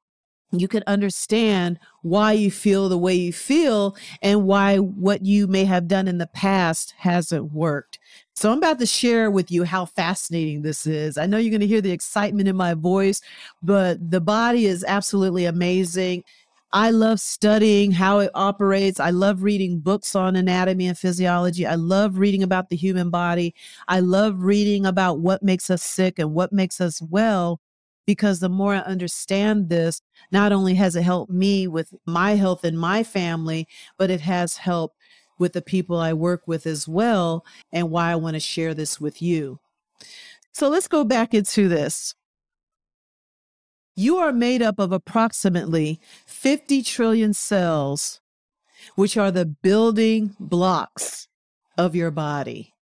you 0.52 0.68
can 0.68 0.84
understand 0.88 1.80
why 2.02 2.32
you 2.32 2.50
feel 2.50 2.90
the 2.90 2.98
way 2.98 3.14
you 3.14 3.32
feel 3.32 3.96
and 4.22 4.46
why 4.46 4.78
what 4.78 5.24
you 5.24 5.48
may 5.48 5.66
have 5.66 5.88
done 5.88 6.08
in 6.08 6.18
the 6.18 6.28
past 6.28 6.94
hasn't 6.98 7.52
worked. 7.52 8.00
So 8.40 8.54
I'm 8.54 8.60
about 8.60 8.80
to 8.80 8.86
share 8.86 9.30
with 9.30 9.52
you 9.52 9.66
how 9.66 9.84
fascinating 9.84 10.62
this 10.62 10.88
is. 10.88 11.18
I 11.18 11.26
know 11.26 11.36
you're 11.36 11.50
going 11.50 11.60
to 11.60 11.68
hear 11.68 11.82
the 11.82 11.92
excitement 11.92 12.48
in 12.48 12.56
my 12.56 12.74
voice, 12.74 13.20
but 13.62 13.98
the 14.12 14.22
body 14.22 14.66
is 14.66 14.86
absolutely 14.88 15.44
amazing. 15.44 16.24
I 16.72 16.92
love 16.92 17.20
studying 17.20 17.92
how 17.92 18.20
it 18.20 18.32
operates. 18.34 18.98
I 18.98 19.10
love 19.10 19.44
reading 19.44 19.80
books 19.80 20.16
on 20.16 20.38
anatomy 20.38 20.88
and 20.88 20.98
physiology. 20.98 21.68
I 21.68 21.76
love 21.76 22.18
reading 22.18 22.42
about 22.42 22.70
the 22.70 22.78
human 22.78 23.10
body. 23.10 23.54
I 23.90 24.00
love 24.00 24.42
reading 24.42 24.86
about 24.86 25.20
what 25.20 25.44
makes 25.44 25.70
us 25.70 25.84
sick 25.84 26.18
and 26.18 26.34
what 26.34 26.54
makes 26.54 26.80
us 26.80 27.02
well 27.02 27.60
because 28.06 28.40
the 28.40 28.48
more 28.48 28.74
I 28.74 28.80
understand 28.80 29.68
this, 29.68 30.02
not 30.32 30.54
only 30.54 30.76
has 30.76 30.96
it 30.96 31.04
helped 31.04 31.32
me 31.32 31.68
with 31.68 31.94
my 32.08 32.36
health 32.36 32.64
and 32.64 32.80
my 32.80 33.04
family, 33.04 33.68
but 33.98 34.10
it 34.10 34.22
has 34.22 34.56
helped 34.56 34.96
with 35.40 35.54
the 35.54 35.62
people 35.62 35.98
I 35.98 36.14
work 36.14 36.48
with 36.48 36.68
as 36.68 36.88
well, 36.88 37.46
and 37.72 37.90
why 37.90 38.12
I 38.12 38.16
want 38.16 38.36
to 38.36 38.40
share 38.40 38.74
this 38.74 39.00
with 39.00 39.22
you. 39.22 39.60
So 40.52 40.70
let's 40.70 40.88
go 40.88 41.04
back 41.04 41.34
into 41.34 41.68
this. 41.68 42.14
You 43.96 44.18
are 44.18 44.32
made 44.32 44.62
up 44.62 44.80
of 44.80 44.92
approximately 44.92 46.00
50 46.26 46.84
trillion 46.84 47.34
cells, 47.34 48.22
which 48.96 49.18
are 49.18 49.32
the 49.32 49.46
building 49.46 50.36
blocks 50.40 51.28
of 51.78 51.96
your 51.96 52.12
body. 52.12 52.74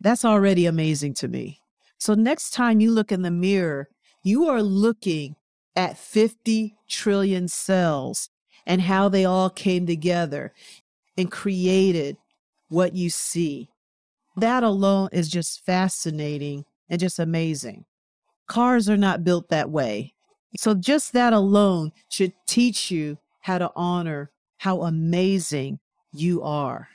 That's 0.00 0.24
already 0.24 0.66
amazing 0.66 1.14
to 1.14 1.28
me. 1.28 1.60
So 1.98 2.14
next 2.14 2.52
time 2.52 2.80
you 2.80 2.90
look 2.90 3.12
in 3.12 3.22
the 3.22 3.30
mirror, 3.30 3.88
you 4.22 4.48
are 4.48 4.62
looking 4.62 5.36
at 5.76 5.98
50 5.98 6.76
trillion 6.88 7.48
cells 7.48 8.30
and 8.66 8.82
how 8.82 9.08
they 9.08 9.24
all 9.24 9.50
came 9.50 9.86
together 9.86 10.52
and 11.16 11.30
created 11.30 12.16
what 12.68 12.94
you 12.94 13.10
see. 13.10 13.68
That 14.36 14.62
alone 14.62 15.08
is 15.12 15.28
just 15.28 15.64
fascinating 15.64 16.64
and 16.88 17.00
just 17.00 17.18
amazing. 17.18 17.84
Cars 18.46 18.88
are 18.88 18.96
not 18.96 19.24
built 19.24 19.48
that 19.48 19.70
way. 19.70 20.14
So, 20.56 20.74
just 20.74 21.12
that 21.12 21.32
alone 21.32 21.92
should 22.08 22.32
teach 22.46 22.90
you 22.90 23.18
how 23.40 23.58
to 23.58 23.70
honor 23.76 24.30
how 24.58 24.82
amazing 24.82 25.78
you 26.12 26.42
are. 26.42 26.88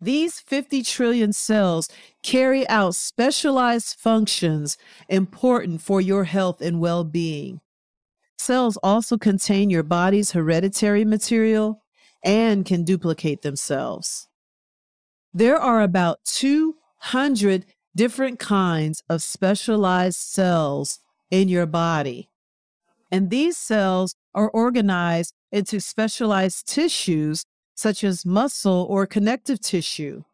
These 0.00 0.40
50 0.40 0.82
trillion 0.82 1.32
cells 1.32 1.88
carry 2.22 2.68
out 2.68 2.94
specialized 2.94 3.96
functions 3.98 4.76
important 5.08 5.80
for 5.80 6.00
your 6.00 6.24
health 6.24 6.60
and 6.60 6.78
well 6.78 7.04
being. 7.04 7.60
Cells 8.38 8.76
also 8.82 9.16
contain 9.16 9.70
your 9.70 9.82
body's 9.82 10.32
hereditary 10.32 11.04
material 11.04 11.82
and 12.22 12.64
can 12.64 12.84
duplicate 12.84 13.42
themselves. 13.42 14.28
There 15.32 15.58
are 15.58 15.82
about 15.82 16.24
200 16.24 17.66
different 17.96 18.38
kinds 18.38 19.02
of 19.08 19.22
specialized 19.22 20.18
cells 20.18 21.00
in 21.30 21.48
your 21.48 21.66
body. 21.66 22.28
And 23.10 23.30
these 23.30 23.56
cells 23.56 24.16
are 24.34 24.50
organized 24.50 25.34
into 25.52 25.80
specialized 25.80 26.66
tissues 26.66 27.44
such 27.74 28.04
as 28.04 28.24
muscle 28.26 28.86
or 28.88 29.06
connective 29.06 29.60
tissue. 29.60 30.24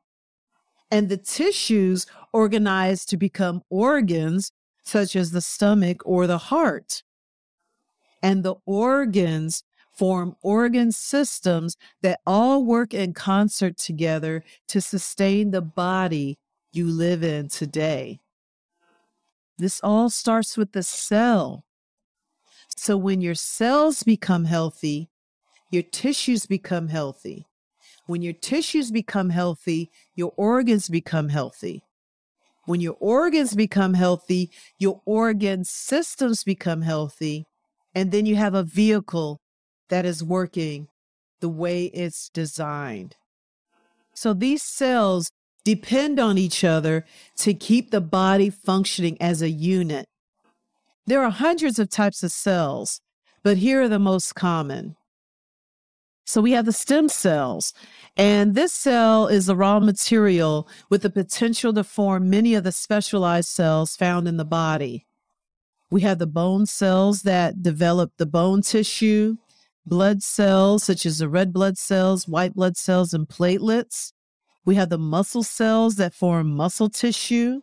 And 0.90 1.08
the 1.08 1.16
tissues 1.16 2.06
organize 2.32 3.04
to 3.06 3.16
become 3.16 3.62
organs, 3.70 4.52
such 4.82 5.14
as 5.14 5.30
the 5.30 5.40
stomach 5.40 6.02
or 6.04 6.26
the 6.26 6.38
heart. 6.38 7.02
And 8.22 8.42
the 8.42 8.56
organs 8.66 9.64
form 9.92 10.36
organ 10.42 10.92
systems 10.92 11.76
that 12.02 12.20
all 12.26 12.64
work 12.64 12.94
in 12.94 13.12
concert 13.12 13.76
together 13.76 14.42
to 14.68 14.80
sustain 14.80 15.50
the 15.50 15.60
body 15.60 16.38
you 16.72 16.86
live 16.86 17.22
in 17.22 17.48
today. 17.48 18.20
This 19.58 19.80
all 19.82 20.08
starts 20.08 20.56
with 20.56 20.72
the 20.72 20.82
cell. 20.82 21.64
So 22.76 22.96
when 22.96 23.20
your 23.20 23.34
cells 23.34 24.02
become 24.02 24.46
healthy, 24.46 25.10
your 25.70 25.82
tissues 25.82 26.46
become 26.46 26.88
healthy. 26.88 27.46
When 28.06 28.22
your 28.22 28.32
tissues 28.32 28.90
become 28.90 29.28
healthy, 29.28 29.90
your 30.14 30.32
organs 30.36 30.88
become 30.88 31.28
healthy. 31.28 31.84
When 32.64 32.80
your 32.80 32.96
organs 33.00 33.54
become 33.54 33.94
healthy, 33.94 34.50
your 34.78 35.02
organ 35.04 35.64
systems 35.64 36.42
become 36.42 36.82
healthy. 36.82 37.46
And 37.94 38.12
then 38.12 38.26
you 38.26 38.36
have 38.36 38.54
a 38.54 38.62
vehicle 38.62 39.40
that 39.88 40.04
is 40.04 40.22
working 40.22 40.88
the 41.40 41.48
way 41.48 41.86
it's 41.86 42.28
designed. 42.28 43.16
So 44.14 44.32
these 44.32 44.62
cells 44.62 45.30
depend 45.64 46.18
on 46.18 46.38
each 46.38 46.64
other 46.64 47.04
to 47.38 47.54
keep 47.54 47.90
the 47.90 48.00
body 48.00 48.50
functioning 48.50 49.16
as 49.20 49.42
a 49.42 49.50
unit. 49.50 50.06
There 51.06 51.22
are 51.22 51.30
hundreds 51.30 51.78
of 51.78 51.90
types 51.90 52.22
of 52.22 52.30
cells, 52.30 53.00
but 53.42 53.56
here 53.56 53.82
are 53.82 53.88
the 53.88 53.98
most 53.98 54.34
common. 54.34 54.96
So 56.24 56.40
we 56.40 56.52
have 56.52 56.66
the 56.66 56.72
stem 56.72 57.08
cells, 57.08 57.74
and 58.16 58.54
this 58.54 58.72
cell 58.72 59.26
is 59.26 59.46
the 59.46 59.56
raw 59.56 59.80
material 59.80 60.68
with 60.88 61.02
the 61.02 61.10
potential 61.10 61.72
to 61.72 61.82
form 61.82 62.30
many 62.30 62.54
of 62.54 62.62
the 62.62 62.70
specialized 62.70 63.48
cells 63.48 63.96
found 63.96 64.28
in 64.28 64.36
the 64.36 64.44
body. 64.44 65.06
We 65.90 66.02
have 66.02 66.18
the 66.18 66.26
bone 66.26 66.66
cells 66.66 67.22
that 67.22 67.62
develop 67.62 68.12
the 68.16 68.26
bone 68.26 68.62
tissue, 68.62 69.36
blood 69.84 70.22
cells, 70.22 70.84
such 70.84 71.04
as 71.04 71.18
the 71.18 71.28
red 71.28 71.52
blood 71.52 71.76
cells, 71.78 72.28
white 72.28 72.54
blood 72.54 72.76
cells, 72.76 73.12
and 73.12 73.28
platelets. 73.28 74.12
We 74.64 74.76
have 74.76 74.88
the 74.88 74.98
muscle 74.98 75.42
cells 75.42 75.96
that 75.96 76.14
form 76.14 76.54
muscle 76.54 76.90
tissue. 76.90 77.62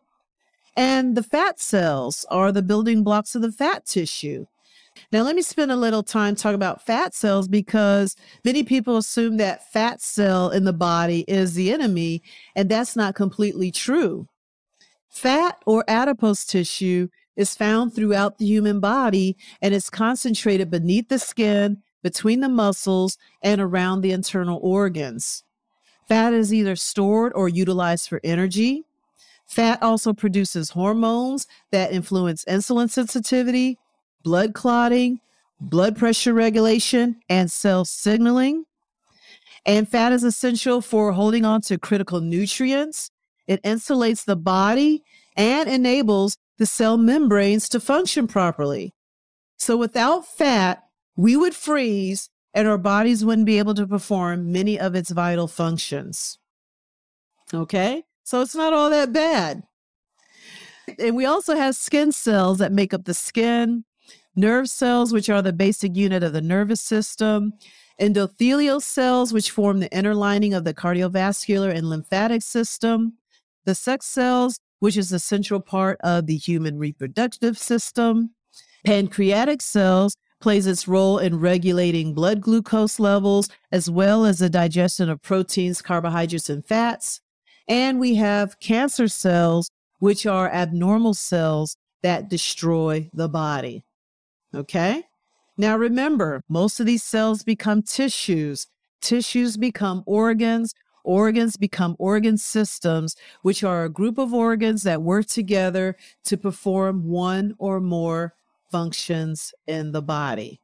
And 0.76 1.16
the 1.16 1.24
fat 1.24 1.60
cells 1.60 2.26
are 2.30 2.52
the 2.52 2.62
building 2.62 3.04
blocks 3.04 3.34
of 3.34 3.42
the 3.42 3.52
fat 3.52 3.86
tissue. 3.86 4.46
Now, 5.12 5.22
let 5.22 5.36
me 5.36 5.42
spend 5.42 5.72
a 5.72 5.76
little 5.76 6.04
time 6.04 6.36
talking 6.36 6.56
about 6.56 6.86
fat 6.86 7.16
cells 7.16 7.48
because 7.48 8.16
many 8.44 8.64
people 8.64 8.98
assume 8.98 9.38
that 9.38 9.72
fat 9.72 10.02
cell 10.02 10.50
in 10.50 10.66
the 10.66 10.74
body 10.74 11.24
is 11.28 11.54
the 11.54 11.72
enemy, 11.72 12.24
and 12.56 12.68
that's 12.68 12.96
not 12.96 13.16
completely 13.16 13.72
true. 13.72 14.28
Fat 15.08 15.62
or 15.66 15.86
adipose 15.88 16.46
tissue 16.46 17.08
is 17.38 17.56
found 17.56 17.94
throughout 17.94 18.38
the 18.38 18.46
human 18.46 18.82
body 18.82 19.38
and 19.62 19.74
is 19.74 19.90
concentrated 19.90 20.70
beneath 20.70 21.08
the 21.08 21.20
skin, 21.20 21.82
between 22.04 22.42
the 22.42 22.50
muscles, 22.50 23.18
and 23.42 23.62
around 23.62 24.02
the 24.02 24.12
internal 24.12 24.60
organs. 24.62 25.44
Fat 26.08 26.34
is 26.34 26.54
either 26.54 26.76
stored 26.76 27.32
or 27.36 27.48
utilized 27.48 28.10
for 28.10 28.20
energy. 28.24 28.84
Fat 29.46 29.82
also 29.82 30.14
produces 30.14 30.72
hormones 30.72 31.48
that 31.72 31.94
influence 31.94 32.44
insulin 32.46 32.90
sensitivity, 32.90 33.78
blood 34.24 34.54
clotting, 34.54 35.20
blood 35.60 35.98
pressure 35.98 36.34
regulation, 36.34 37.18
and 37.30 37.52
cell 37.52 37.86
signaling. 37.86 38.66
And 39.66 39.88
fat 39.88 40.14
is 40.14 40.24
essential 40.24 40.82
for 40.82 41.12
holding 41.12 41.46
on 41.46 41.62
to 41.62 41.78
critical 41.78 42.22
nutrients. 42.22 43.12
It 43.48 43.62
insulates 43.64 44.24
the 44.24 44.36
body 44.36 45.04
and 45.36 45.70
enables 45.70 46.38
the 46.58 46.66
cell 46.66 46.98
membranes 46.98 47.70
to 47.70 47.80
function 47.80 48.28
properly. 48.28 48.94
So 49.58 49.78
without 49.78 50.26
fat, 50.26 50.84
we 51.16 51.36
would 51.36 51.56
freeze 51.56 52.30
and 52.54 52.68
our 52.68 52.78
bodies 52.78 53.24
wouldn't 53.24 53.46
be 53.46 53.60
able 53.60 53.76
to 53.76 53.86
perform 53.86 54.52
many 54.52 54.80
of 54.80 54.96
its 54.96 55.12
vital 55.12 55.48
functions. 55.48 56.40
Okay? 57.54 58.04
So 58.24 58.42
it's 58.42 58.56
not 58.56 58.74
all 58.74 58.90
that 58.90 59.14
bad. 59.14 59.64
And 61.00 61.16
we 61.16 61.26
also 61.26 61.56
have 61.56 61.76
skin 61.76 62.12
cells 62.12 62.60
that 62.60 62.72
make 62.72 62.94
up 62.94 63.06
the 63.06 63.14
skin, 63.14 63.84
nerve 64.36 64.70
cells, 64.70 65.12
which 65.14 65.30
are 65.30 65.42
the 65.42 65.54
basic 65.54 65.96
unit 65.96 66.24
of 66.24 66.34
the 66.34 66.42
nervous 66.42 66.82
system, 66.82 67.54
endothelial 68.00 68.82
cells, 68.82 69.34
which 69.34 69.52
form 69.52 69.80
the 69.80 69.96
inner 69.96 70.16
lining 70.16 70.54
of 70.54 70.64
the 70.64 70.74
cardiovascular 70.74 71.74
and 71.76 71.90
lymphatic 71.90 72.42
system, 72.42 73.18
the 73.66 73.76
sex 73.76 74.06
cells, 74.06 74.60
which 74.80 74.98
is 74.98 75.12
a 75.12 75.20
central 75.20 75.60
part 75.60 75.98
of 76.02 76.26
the 76.26 76.38
human 76.38 76.78
reproductive 76.78 77.58
system, 77.58 78.32
pancreatic 78.86 79.62
cells, 79.62 80.16
plays 80.40 80.68
its 80.68 80.88
role 80.88 81.18
in 81.18 81.40
regulating 81.40 82.14
blood 82.14 82.42
glucose 82.42 83.00
levels, 83.00 83.50
as 83.72 83.90
well 83.90 84.26
as 84.26 84.40
the 84.40 84.50
digestion 84.50 85.10
of 85.10 85.22
proteins, 85.22 85.82
carbohydrates, 85.82 86.50
and 86.50 86.66
fats. 86.66 87.22
And 87.68 88.00
we 88.00 88.16
have 88.16 88.60
cancer 88.60 89.08
cells, 89.08 89.70
which 90.00 90.26
are 90.26 90.50
abnormal 90.50 91.16
cells 91.16 91.76
that 92.04 92.30
destroy 92.30 93.10
the 93.14 93.28
body. 93.28 93.84
Okay? 94.54 95.04
Now 95.58 95.76
remember, 95.76 96.44
most 96.48 96.80
of 96.80 96.86
these 96.86 97.04
cells 97.04 97.44
become 97.44 97.82
tissues. 97.82 98.68
Tissues 99.02 99.58
become 99.58 100.04
organs. 100.06 100.74
Organs 101.08 101.56
become 101.56 101.96
organ 102.00 102.38
systems, 102.38 103.16
which 103.42 103.64
are 103.64 103.86
a 103.86 103.90
group 103.90 104.18
of 104.18 104.34
organs 104.34 104.84
that 104.84 105.02
work 105.02 105.26
together 105.26 105.96
to 106.26 106.36
perform 106.36 107.08
one 107.08 107.56
or 107.60 107.80
more 107.80 108.36
functions 108.70 109.54
in 109.66 109.94
the 109.94 110.02
body. 110.02 110.60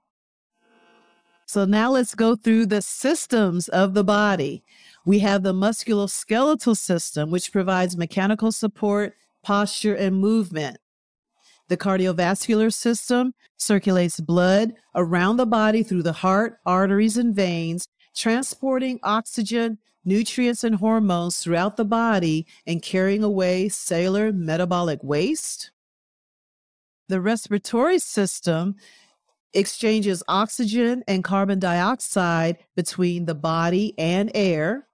So 1.45 1.63
now 1.63 1.91
let's 1.91 2.13
go 2.13 2.36
through 2.36 2.65
the 2.65 2.82
systems 2.82 3.69
of 3.69 3.93
the 3.93 4.03
body. 4.03 4.65
We 5.06 5.19
have 5.19 5.43
the 5.43 5.53
musculoskeletal 5.53 6.75
system, 6.75 7.32
which 7.32 7.53
provides 7.53 7.95
mechanical 7.95 8.51
support, 8.51 9.13
posture, 9.43 9.95
and 9.95 10.19
movement. 10.19 10.77
The 11.69 11.77
cardiovascular 11.77 12.73
system 12.73 13.34
circulates 13.56 14.19
blood 14.19 14.73
around 14.93 15.38
the 15.38 15.45
body 15.45 15.84
through 15.84 16.03
the 16.03 16.12
heart, 16.12 16.58
arteries, 16.65 17.15
and 17.15 17.34
veins, 17.34 17.88
transporting 18.13 18.99
oxygen, 19.03 19.77
nutrients, 20.06 20.63
and 20.63 20.76
hormones 20.76 21.38
throughout 21.38 21.78
the 21.78 21.86
body 21.86 22.46
and 22.66 22.82
carrying 22.82 23.24
away 23.24 23.70
cellular 23.70 24.32
metabolic 24.32 25.04
waste. 25.04 25.72
The 27.10 27.22
respiratory 27.22 28.00
system 28.00 28.76
exchanges 29.54 30.24
oxygen 30.28 31.04
and 31.08 31.24
carbon 31.24 31.60
dioxide 31.60 32.58
between 32.76 33.26
the 33.26 33.36
body 33.36 33.94
and 33.98 34.32
air. 34.34 34.88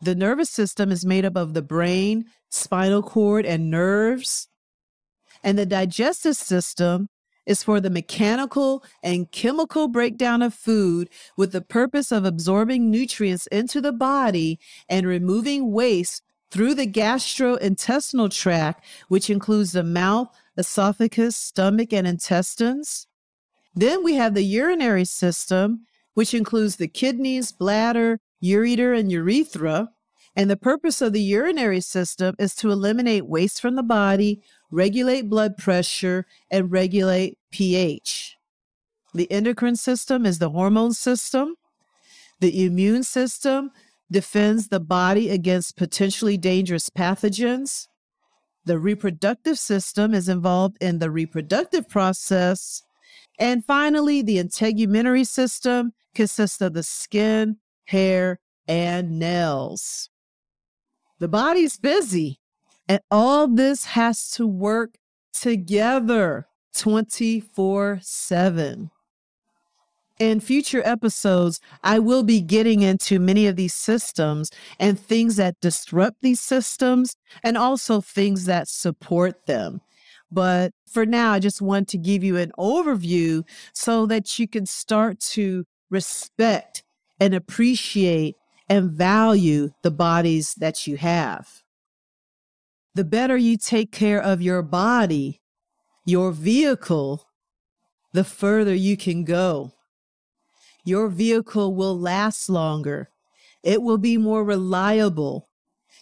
The 0.00 0.14
nervous 0.14 0.50
system 0.50 0.90
is 0.90 1.06
made 1.06 1.24
up 1.24 1.36
of 1.36 1.54
the 1.54 1.62
brain, 1.62 2.26
spinal 2.50 3.02
cord, 3.02 3.46
and 3.46 3.70
nerves. 3.70 4.48
And 5.42 5.58
the 5.58 5.66
digestive 5.66 6.36
system 6.36 7.08
is 7.46 7.62
for 7.62 7.80
the 7.80 7.90
mechanical 7.90 8.84
and 9.02 9.30
chemical 9.30 9.88
breakdown 9.88 10.42
of 10.42 10.54
food 10.54 11.08
with 11.36 11.52
the 11.52 11.60
purpose 11.60 12.12
of 12.12 12.24
absorbing 12.24 12.90
nutrients 12.90 13.46
into 13.48 13.80
the 13.80 13.92
body 13.92 14.58
and 14.88 15.06
removing 15.06 15.72
waste 15.72 16.22
through 16.50 16.74
the 16.74 16.86
gastrointestinal 16.86 18.30
tract, 18.30 18.84
which 19.08 19.30
includes 19.30 19.72
the 19.72 19.82
mouth, 19.82 20.28
esophagus, 20.56 21.36
stomach, 21.36 21.92
and 21.92 22.06
intestines. 22.06 23.06
Then 23.74 24.04
we 24.04 24.14
have 24.14 24.34
the 24.34 24.44
urinary 24.44 25.06
system, 25.06 25.86
which 26.14 26.34
includes 26.34 26.76
the 26.76 26.88
kidneys, 26.88 27.52
bladder, 27.52 28.20
ureter, 28.42 28.98
and 28.98 29.10
urethra. 29.10 29.88
And 30.34 30.50
the 30.50 30.56
purpose 30.56 31.02
of 31.02 31.12
the 31.12 31.20
urinary 31.20 31.80
system 31.80 32.34
is 32.38 32.54
to 32.56 32.70
eliminate 32.70 33.26
waste 33.26 33.60
from 33.60 33.76
the 33.76 33.82
body, 33.82 34.40
regulate 34.70 35.28
blood 35.28 35.56
pressure, 35.58 36.26
and 36.50 36.72
regulate 36.72 37.38
pH. 37.50 38.38
The 39.14 39.30
endocrine 39.30 39.76
system 39.76 40.24
is 40.24 40.38
the 40.38 40.50
hormone 40.50 40.94
system. 40.94 41.56
The 42.40 42.64
immune 42.64 43.02
system 43.02 43.72
defends 44.10 44.68
the 44.68 44.80
body 44.80 45.28
against 45.28 45.76
potentially 45.76 46.38
dangerous 46.38 46.88
pathogens. 46.88 47.88
The 48.64 48.78
reproductive 48.78 49.58
system 49.58 50.14
is 50.14 50.28
involved 50.28 50.78
in 50.80 50.98
the 50.98 51.10
reproductive 51.10 51.88
process. 51.88 52.82
And 53.38 53.64
finally, 53.64 54.22
the 54.22 54.38
integumentary 54.38 55.26
system 55.26 55.92
consists 56.14 56.60
of 56.60 56.72
the 56.72 56.82
skin, 56.82 57.58
hair, 57.84 58.40
and 58.66 59.18
nails. 59.18 60.10
The 61.22 61.28
body's 61.28 61.76
busy, 61.76 62.40
and 62.88 63.00
all 63.08 63.46
this 63.46 63.84
has 63.84 64.28
to 64.32 64.44
work 64.44 64.96
together 65.32 66.48
24 66.74 68.00
7. 68.02 68.90
In 70.18 70.40
future 70.40 70.82
episodes, 70.84 71.60
I 71.84 72.00
will 72.00 72.24
be 72.24 72.40
getting 72.40 72.82
into 72.82 73.20
many 73.20 73.46
of 73.46 73.54
these 73.54 73.72
systems 73.72 74.50
and 74.80 74.98
things 74.98 75.36
that 75.36 75.60
disrupt 75.60 76.16
these 76.22 76.40
systems 76.40 77.14
and 77.44 77.56
also 77.56 78.00
things 78.00 78.46
that 78.46 78.66
support 78.66 79.46
them. 79.46 79.80
But 80.28 80.72
for 80.88 81.06
now, 81.06 81.34
I 81.34 81.38
just 81.38 81.62
want 81.62 81.86
to 81.90 81.98
give 81.98 82.24
you 82.24 82.36
an 82.36 82.50
overview 82.58 83.44
so 83.72 84.06
that 84.06 84.40
you 84.40 84.48
can 84.48 84.66
start 84.66 85.20
to 85.20 85.66
respect 85.88 86.82
and 87.20 87.32
appreciate 87.32 88.34
and 88.68 88.90
value 88.90 89.70
the 89.82 89.90
bodies 89.90 90.54
that 90.54 90.86
you 90.86 90.96
have. 90.96 91.62
The 92.94 93.04
better 93.04 93.36
you 93.36 93.56
take 93.56 93.90
care 93.92 94.22
of 94.22 94.42
your 94.42 94.62
body, 94.62 95.40
your 96.04 96.32
vehicle, 96.32 97.26
the 98.12 98.24
further 98.24 98.74
you 98.74 98.96
can 98.96 99.24
go 99.24 99.72
your 100.84 101.08
vehicle 101.08 101.74
will 101.74 101.98
last 101.98 102.48
longer 102.48 103.08
It 103.62 103.80
will 103.80 103.98
be 103.98 104.18
more 104.18 104.42
reliable. 104.42 105.48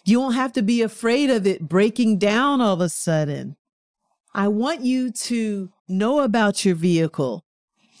You 0.03 0.19
won't 0.19 0.33
have 0.33 0.51
to 0.53 0.63
be 0.63 0.81
afraid 0.81 1.29
of 1.29 1.45
it 1.45 1.69
breaking 1.69 2.17
down 2.17 2.59
all 2.59 2.73
of 2.73 2.81
a 2.81 2.89
sudden. 2.89 3.55
I 4.33 4.47
want 4.47 4.81
you 4.81 5.11
to 5.11 5.69
know 5.87 6.21
about 6.21 6.65
your 6.65 6.73
vehicle 6.73 7.45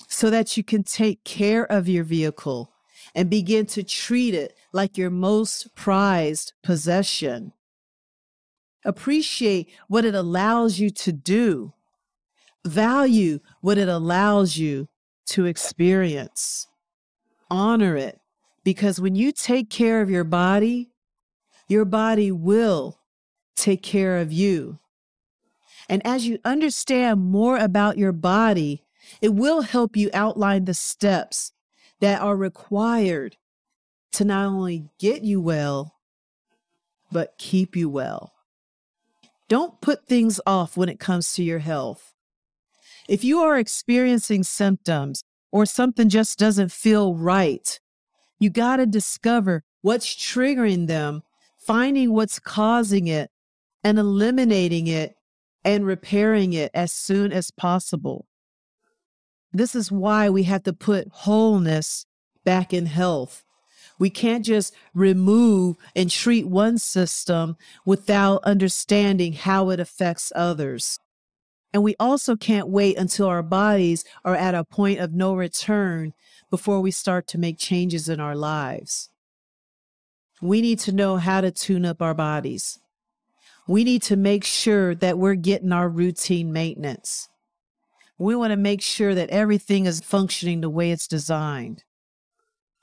so 0.07 0.31
that 0.31 0.57
you 0.57 0.63
can 0.63 0.83
take 0.83 1.23
care 1.23 1.63
of 1.71 1.87
your 1.87 2.03
vehicle 2.03 2.70
and 3.13 3.29
begin 3.29 3.65
to 3.67 3.83
treat 3.83 4.33
it 4.33 4.55
like 4.71 4.97
your 4.97 5.09
most 5.09 5.75
prized 5.75 6.53
possession. 6.63 7.53
Appreciate 8.83 9.69
what 9.87 10.05
it 10.05 10.15
allows 10.15 10.79
you 10.79 10.89
to 10.89 11.11
do. 11.11 11.73
Value 12.65 13.39
what 13.61 13.77
it 13.77 13.87
allows 13.87 14.57
you 14.57 14.87
to 15.27 15.45
experience. 15.45 16.67
Honor 17.49 17.95
it 17.95 18.19
because 18.63 18.99
when 18.99 19.15
you 19.15 19.31
take 19.31 19.69
care 19.69 20.01
of 20.01 20.09
your 20.09 20.23
body, 20.23 20.89
your 21.67 21.85
body 21.85 22.31
will 22.31 22.99
take 23.55 23.81
care 23.81 24.17
of 24.17 24.31
you. 24.31 24.79
And 25.89 26.05
as 26.05 26.27
you 26.27 26.39
understand 26.45 27.21
more 27.21 27.57
about 27.57 27.97
your 27.97 28.11
body, 28.11 28.85
it 29.21 29.33
will 29.33 29.61
help 29.61 29.95
you 29.97 30.09
outline 30.13 30.65
the 30.65 30.73
steps 30.73 31.51
that 32.01 32.21
are 32.21 32.35
required 32.35 33.37
to 34.11 34.25
not 34.25 34.45
only 34.45 34.89
get 34.99 35.23
you 35.23 35.39
well, 35.39 35.95
but 37.11 37.37
keep 37.37 37.75
you 37.75 37.89
well. 37.89 38.33
Don't 39.47 39.79
put 39.81 40.07
things 40.07 40.39
off 40.45 40.75
when 40.75 40.89
it 40.89 40.99
comes 40.99 41.33
to 41.33 41.43
your 41.43 41.59
health. 41.59 42.13
If 43.07 43.23
you 43.23 43.39
are 43.39 43.57
experiencing 43.57 44.43
symptoms 44.43 45.23
or 45.51 45.65
something 45.65 46.09
just 46.09 46.39
doesn't 46.39 46.71
feel 46.71 47.15
right, 47.15 47.79
you 48.39 48.49
got 48.49 48.77
to 48.77 48.85
discover 48.85 49.63
what's 49.81 50.15
triggering 50.15 50.87
them, 50.87 51.23
finding 51.57 52.13
what's 52.13 52.39
causing 52.39 53.07
it, 53.07 53.29
and 53.83 53.99
eliminating 53.99 54.87
it 54.87 55.15
and 55.63 55.85
repairing 55.85 56.53
it 56.53 56.71
as 56.73 56.91
soon 56.91 57.31
as 57.31 57.51
possible. 57.51 58.27
This 59.53 59.75
is 59.75 59.91
why 59.91 60.29
we 60.29 60.43
have 60.43 60.63
to 60.63 60.73
put 60.73 61.09
wholeness 61.11 62.05
back 62.43 62.73
in 62.73 62.85
health. 62.85 63.43
We 63.99 64.09
can't 64.09 64.45
just 64.45 64.73
remove 64.93 65.77
and 65.95 66.09
treat 66.09 66.47
one 66.47 66.77
system 66.77 67.57
without 67.85 68.43
understanding 68.43 69.33
how 69.33 69.69
it 69.69 69.79
affects 69.79 70.31
others. 70.35 70.99
And 71.73 71.83
we 71.83 71.95
also 71.99 72.35
can't 72.35 72.67
wait 72.67 72.97
until 72.97 73.27
our 73.27 73.43
bodies 73.43 74.03
are 74.25 74.35
at 74.35 74.55
a 74.55 74.63
point 74.63 74.99
of 74.99 75.13
no 75.13 75.35
return 75.35 76.13
before 76.49 76.81
we 76.81 76.91
start 76.91 77.27
to 77.27 77.37
make 77.37 77.57
changes 77.57 78.09
in 78.09 78.19
our 78.19 78.35
lives. 78.35 79.09
We 80.41 80.61
need 80.61 80.79
to 80.79 80.91
know 80.91 81.17
how 81.17 81.41
to 81.41 81.51
tune 81.51 81.85
up 81.85 82.01
our 82.01 82.15
bodies. 82.15 82.79
We 83.67 83.83
need 83.83 84.01
to 84.03 84.17
make 84.17 84.43
sure 84.43 84.95
that 84.95 85.17
we're 85.17 85.35
getting 85.35 85.71
our 85.71 85.87
routine 85.87 86.51
maintenance. 86.51 87.29
We 88.21 88.35
want 88.35 88.51
to 88.51 88.57
make 88.57 88.83
sure 88.83 89.15
that 89.15 89.31
everything 89.31 89.87
is 89.87 89.99
functioning 89.99 90.61
the 90.61 90.69
way 90.69 90.91
it's 90.91 91.07
designed. 91.07 91.83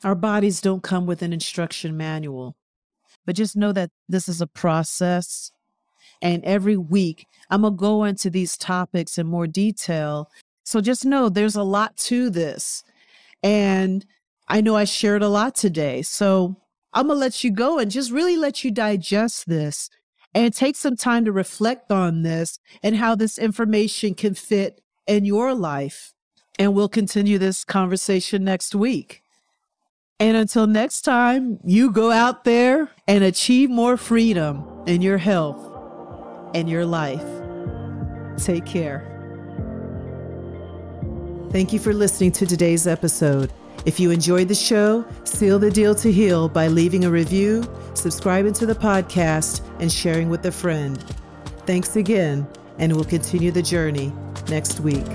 Our 0.03 0.16
bodies 0.16 0.61
don't 0.61 0.83
come 0.83 1.07
with 1.07 1.22
an 1.22 1.33
instruction 1.33 1.96
manual, 1.96 2.57
but 3.24 3.37
just 3.37 3.57
know 3.57 3.70
that 3.70 3.92
this 4.09 4.29
is 4.29 4.40
a 4.40 4.48
process. 4.48 5.53
And 6.20 6.44
every 6.44 6.77
week, 6.77 7.29
I'm 7.51 7.61
going 7.61 7.74
to 7.74 7.81
go 7.81 8.03
into 8.03 8.31
these 8.31 8.57
topics 8.57 9.16
in 9.16 9.29
more 9.29 9.46
detail. 9.46 10.29
So 10.64 10.81
just 10.81 11.05
know 11.05 11.29
there's 11.29 11.55
a 11.55 11.62
lot 11.62 11.96
to 11.98 12.31
this. 12.31 12.83
And 13.40 14.05
I 14.48 14.61
know 14.61 14.74
I 14.74 14.83
shared 14.83 15.22
a 15.22 15.29
lot 15.29 15.55
today. 15.55 16.03
So 16.03 16.57
I'm 16.92 17.07
going 17.07 17.16
to 17.16 17.20
let 17.20 17.44
you 17.44 17.53
go 17.53 17.79
and 17.79 17.92
just 17.92 18.11
really 18.11 18.37
let 18.37 18.64
you 18.64 18.72
digest 18.72 19.48
this 19.48 19.88
and 20.35 20.53
take 20.53 20.74
some 20.74 20.96
time 20.96 21.24
to 21.27 21.33
reflect 21.33 21.92
on 21.92 22.22
this 22.22 22.59
and 22.83 22.96
how 22.96 23.14
this 23.14 23.38
information 23.38 24.14
can 24.16 24.35
fit 24.35 24.81
in 25.08 25.24
your 25.24 25.54
life. 25.54 26.14
And 26.58 26.74
we'll 26.74 26.88
continue 26.88 27.38
this 27.38 27.64
conversation 27.64 28.44
next 28.44 28.74
week. 28.74 29.22
And 30.20 30.36
until 30.36 30.66
next 30.66 31.02
time, 31.02 31.58
you 31.64 31.92
go 31.92 32.10
out 32.10 32.44
there 32.44 32.90
and 33.06 33.22
achieve 33.22 33.70
more 33.70 33.96
freedom 33.96 34.64
in 34.86 35.00
your 35.00 35.18
health 35.18 35.64
and 36.54 36.68
your 36.68 36.84
life. 36.84 37.24
Take 38.36 38.66
care. 38.66 39.14
Thank 41.50 41.72
you 41.72 41.78
for 41.78 41.92
listening 41.92 42.32
to 42.32 42.46
today's 42.46 42.86
episode. 42.86 43.52
If 43.86 44.00
you 44.00 44.10
enjoyed 44.10 44.48
the 44.48 44.54
show, 44.54 45.06
seal 45.24 45.58
the 45.58 45.70
deal 45.70 45.94
to 45.94 46.12
heal 46.12 46.48
by 46.48 46.66
leaving 46.66 47.04
a 47.04 47.10
review, 47.10 47.64
subscribing 47.94 48.52
to 48.54 48.66
the 48.66 48.74
podcast, 48.74 49.62
and 49.80 49.90
sharing 49.90 50.28
with 50.28 50.44
a 50.46 50.52
friend. 50.52 51.02
Thanks 51.64 51.96
again, 51.96 52.46
and 52.78 52.92
we'll 52.94 53.04
continue 53.04 53.50
the 53.50 53.62
journey 53.62 54.12
next 54.48 54.80
week. 54.80 55.06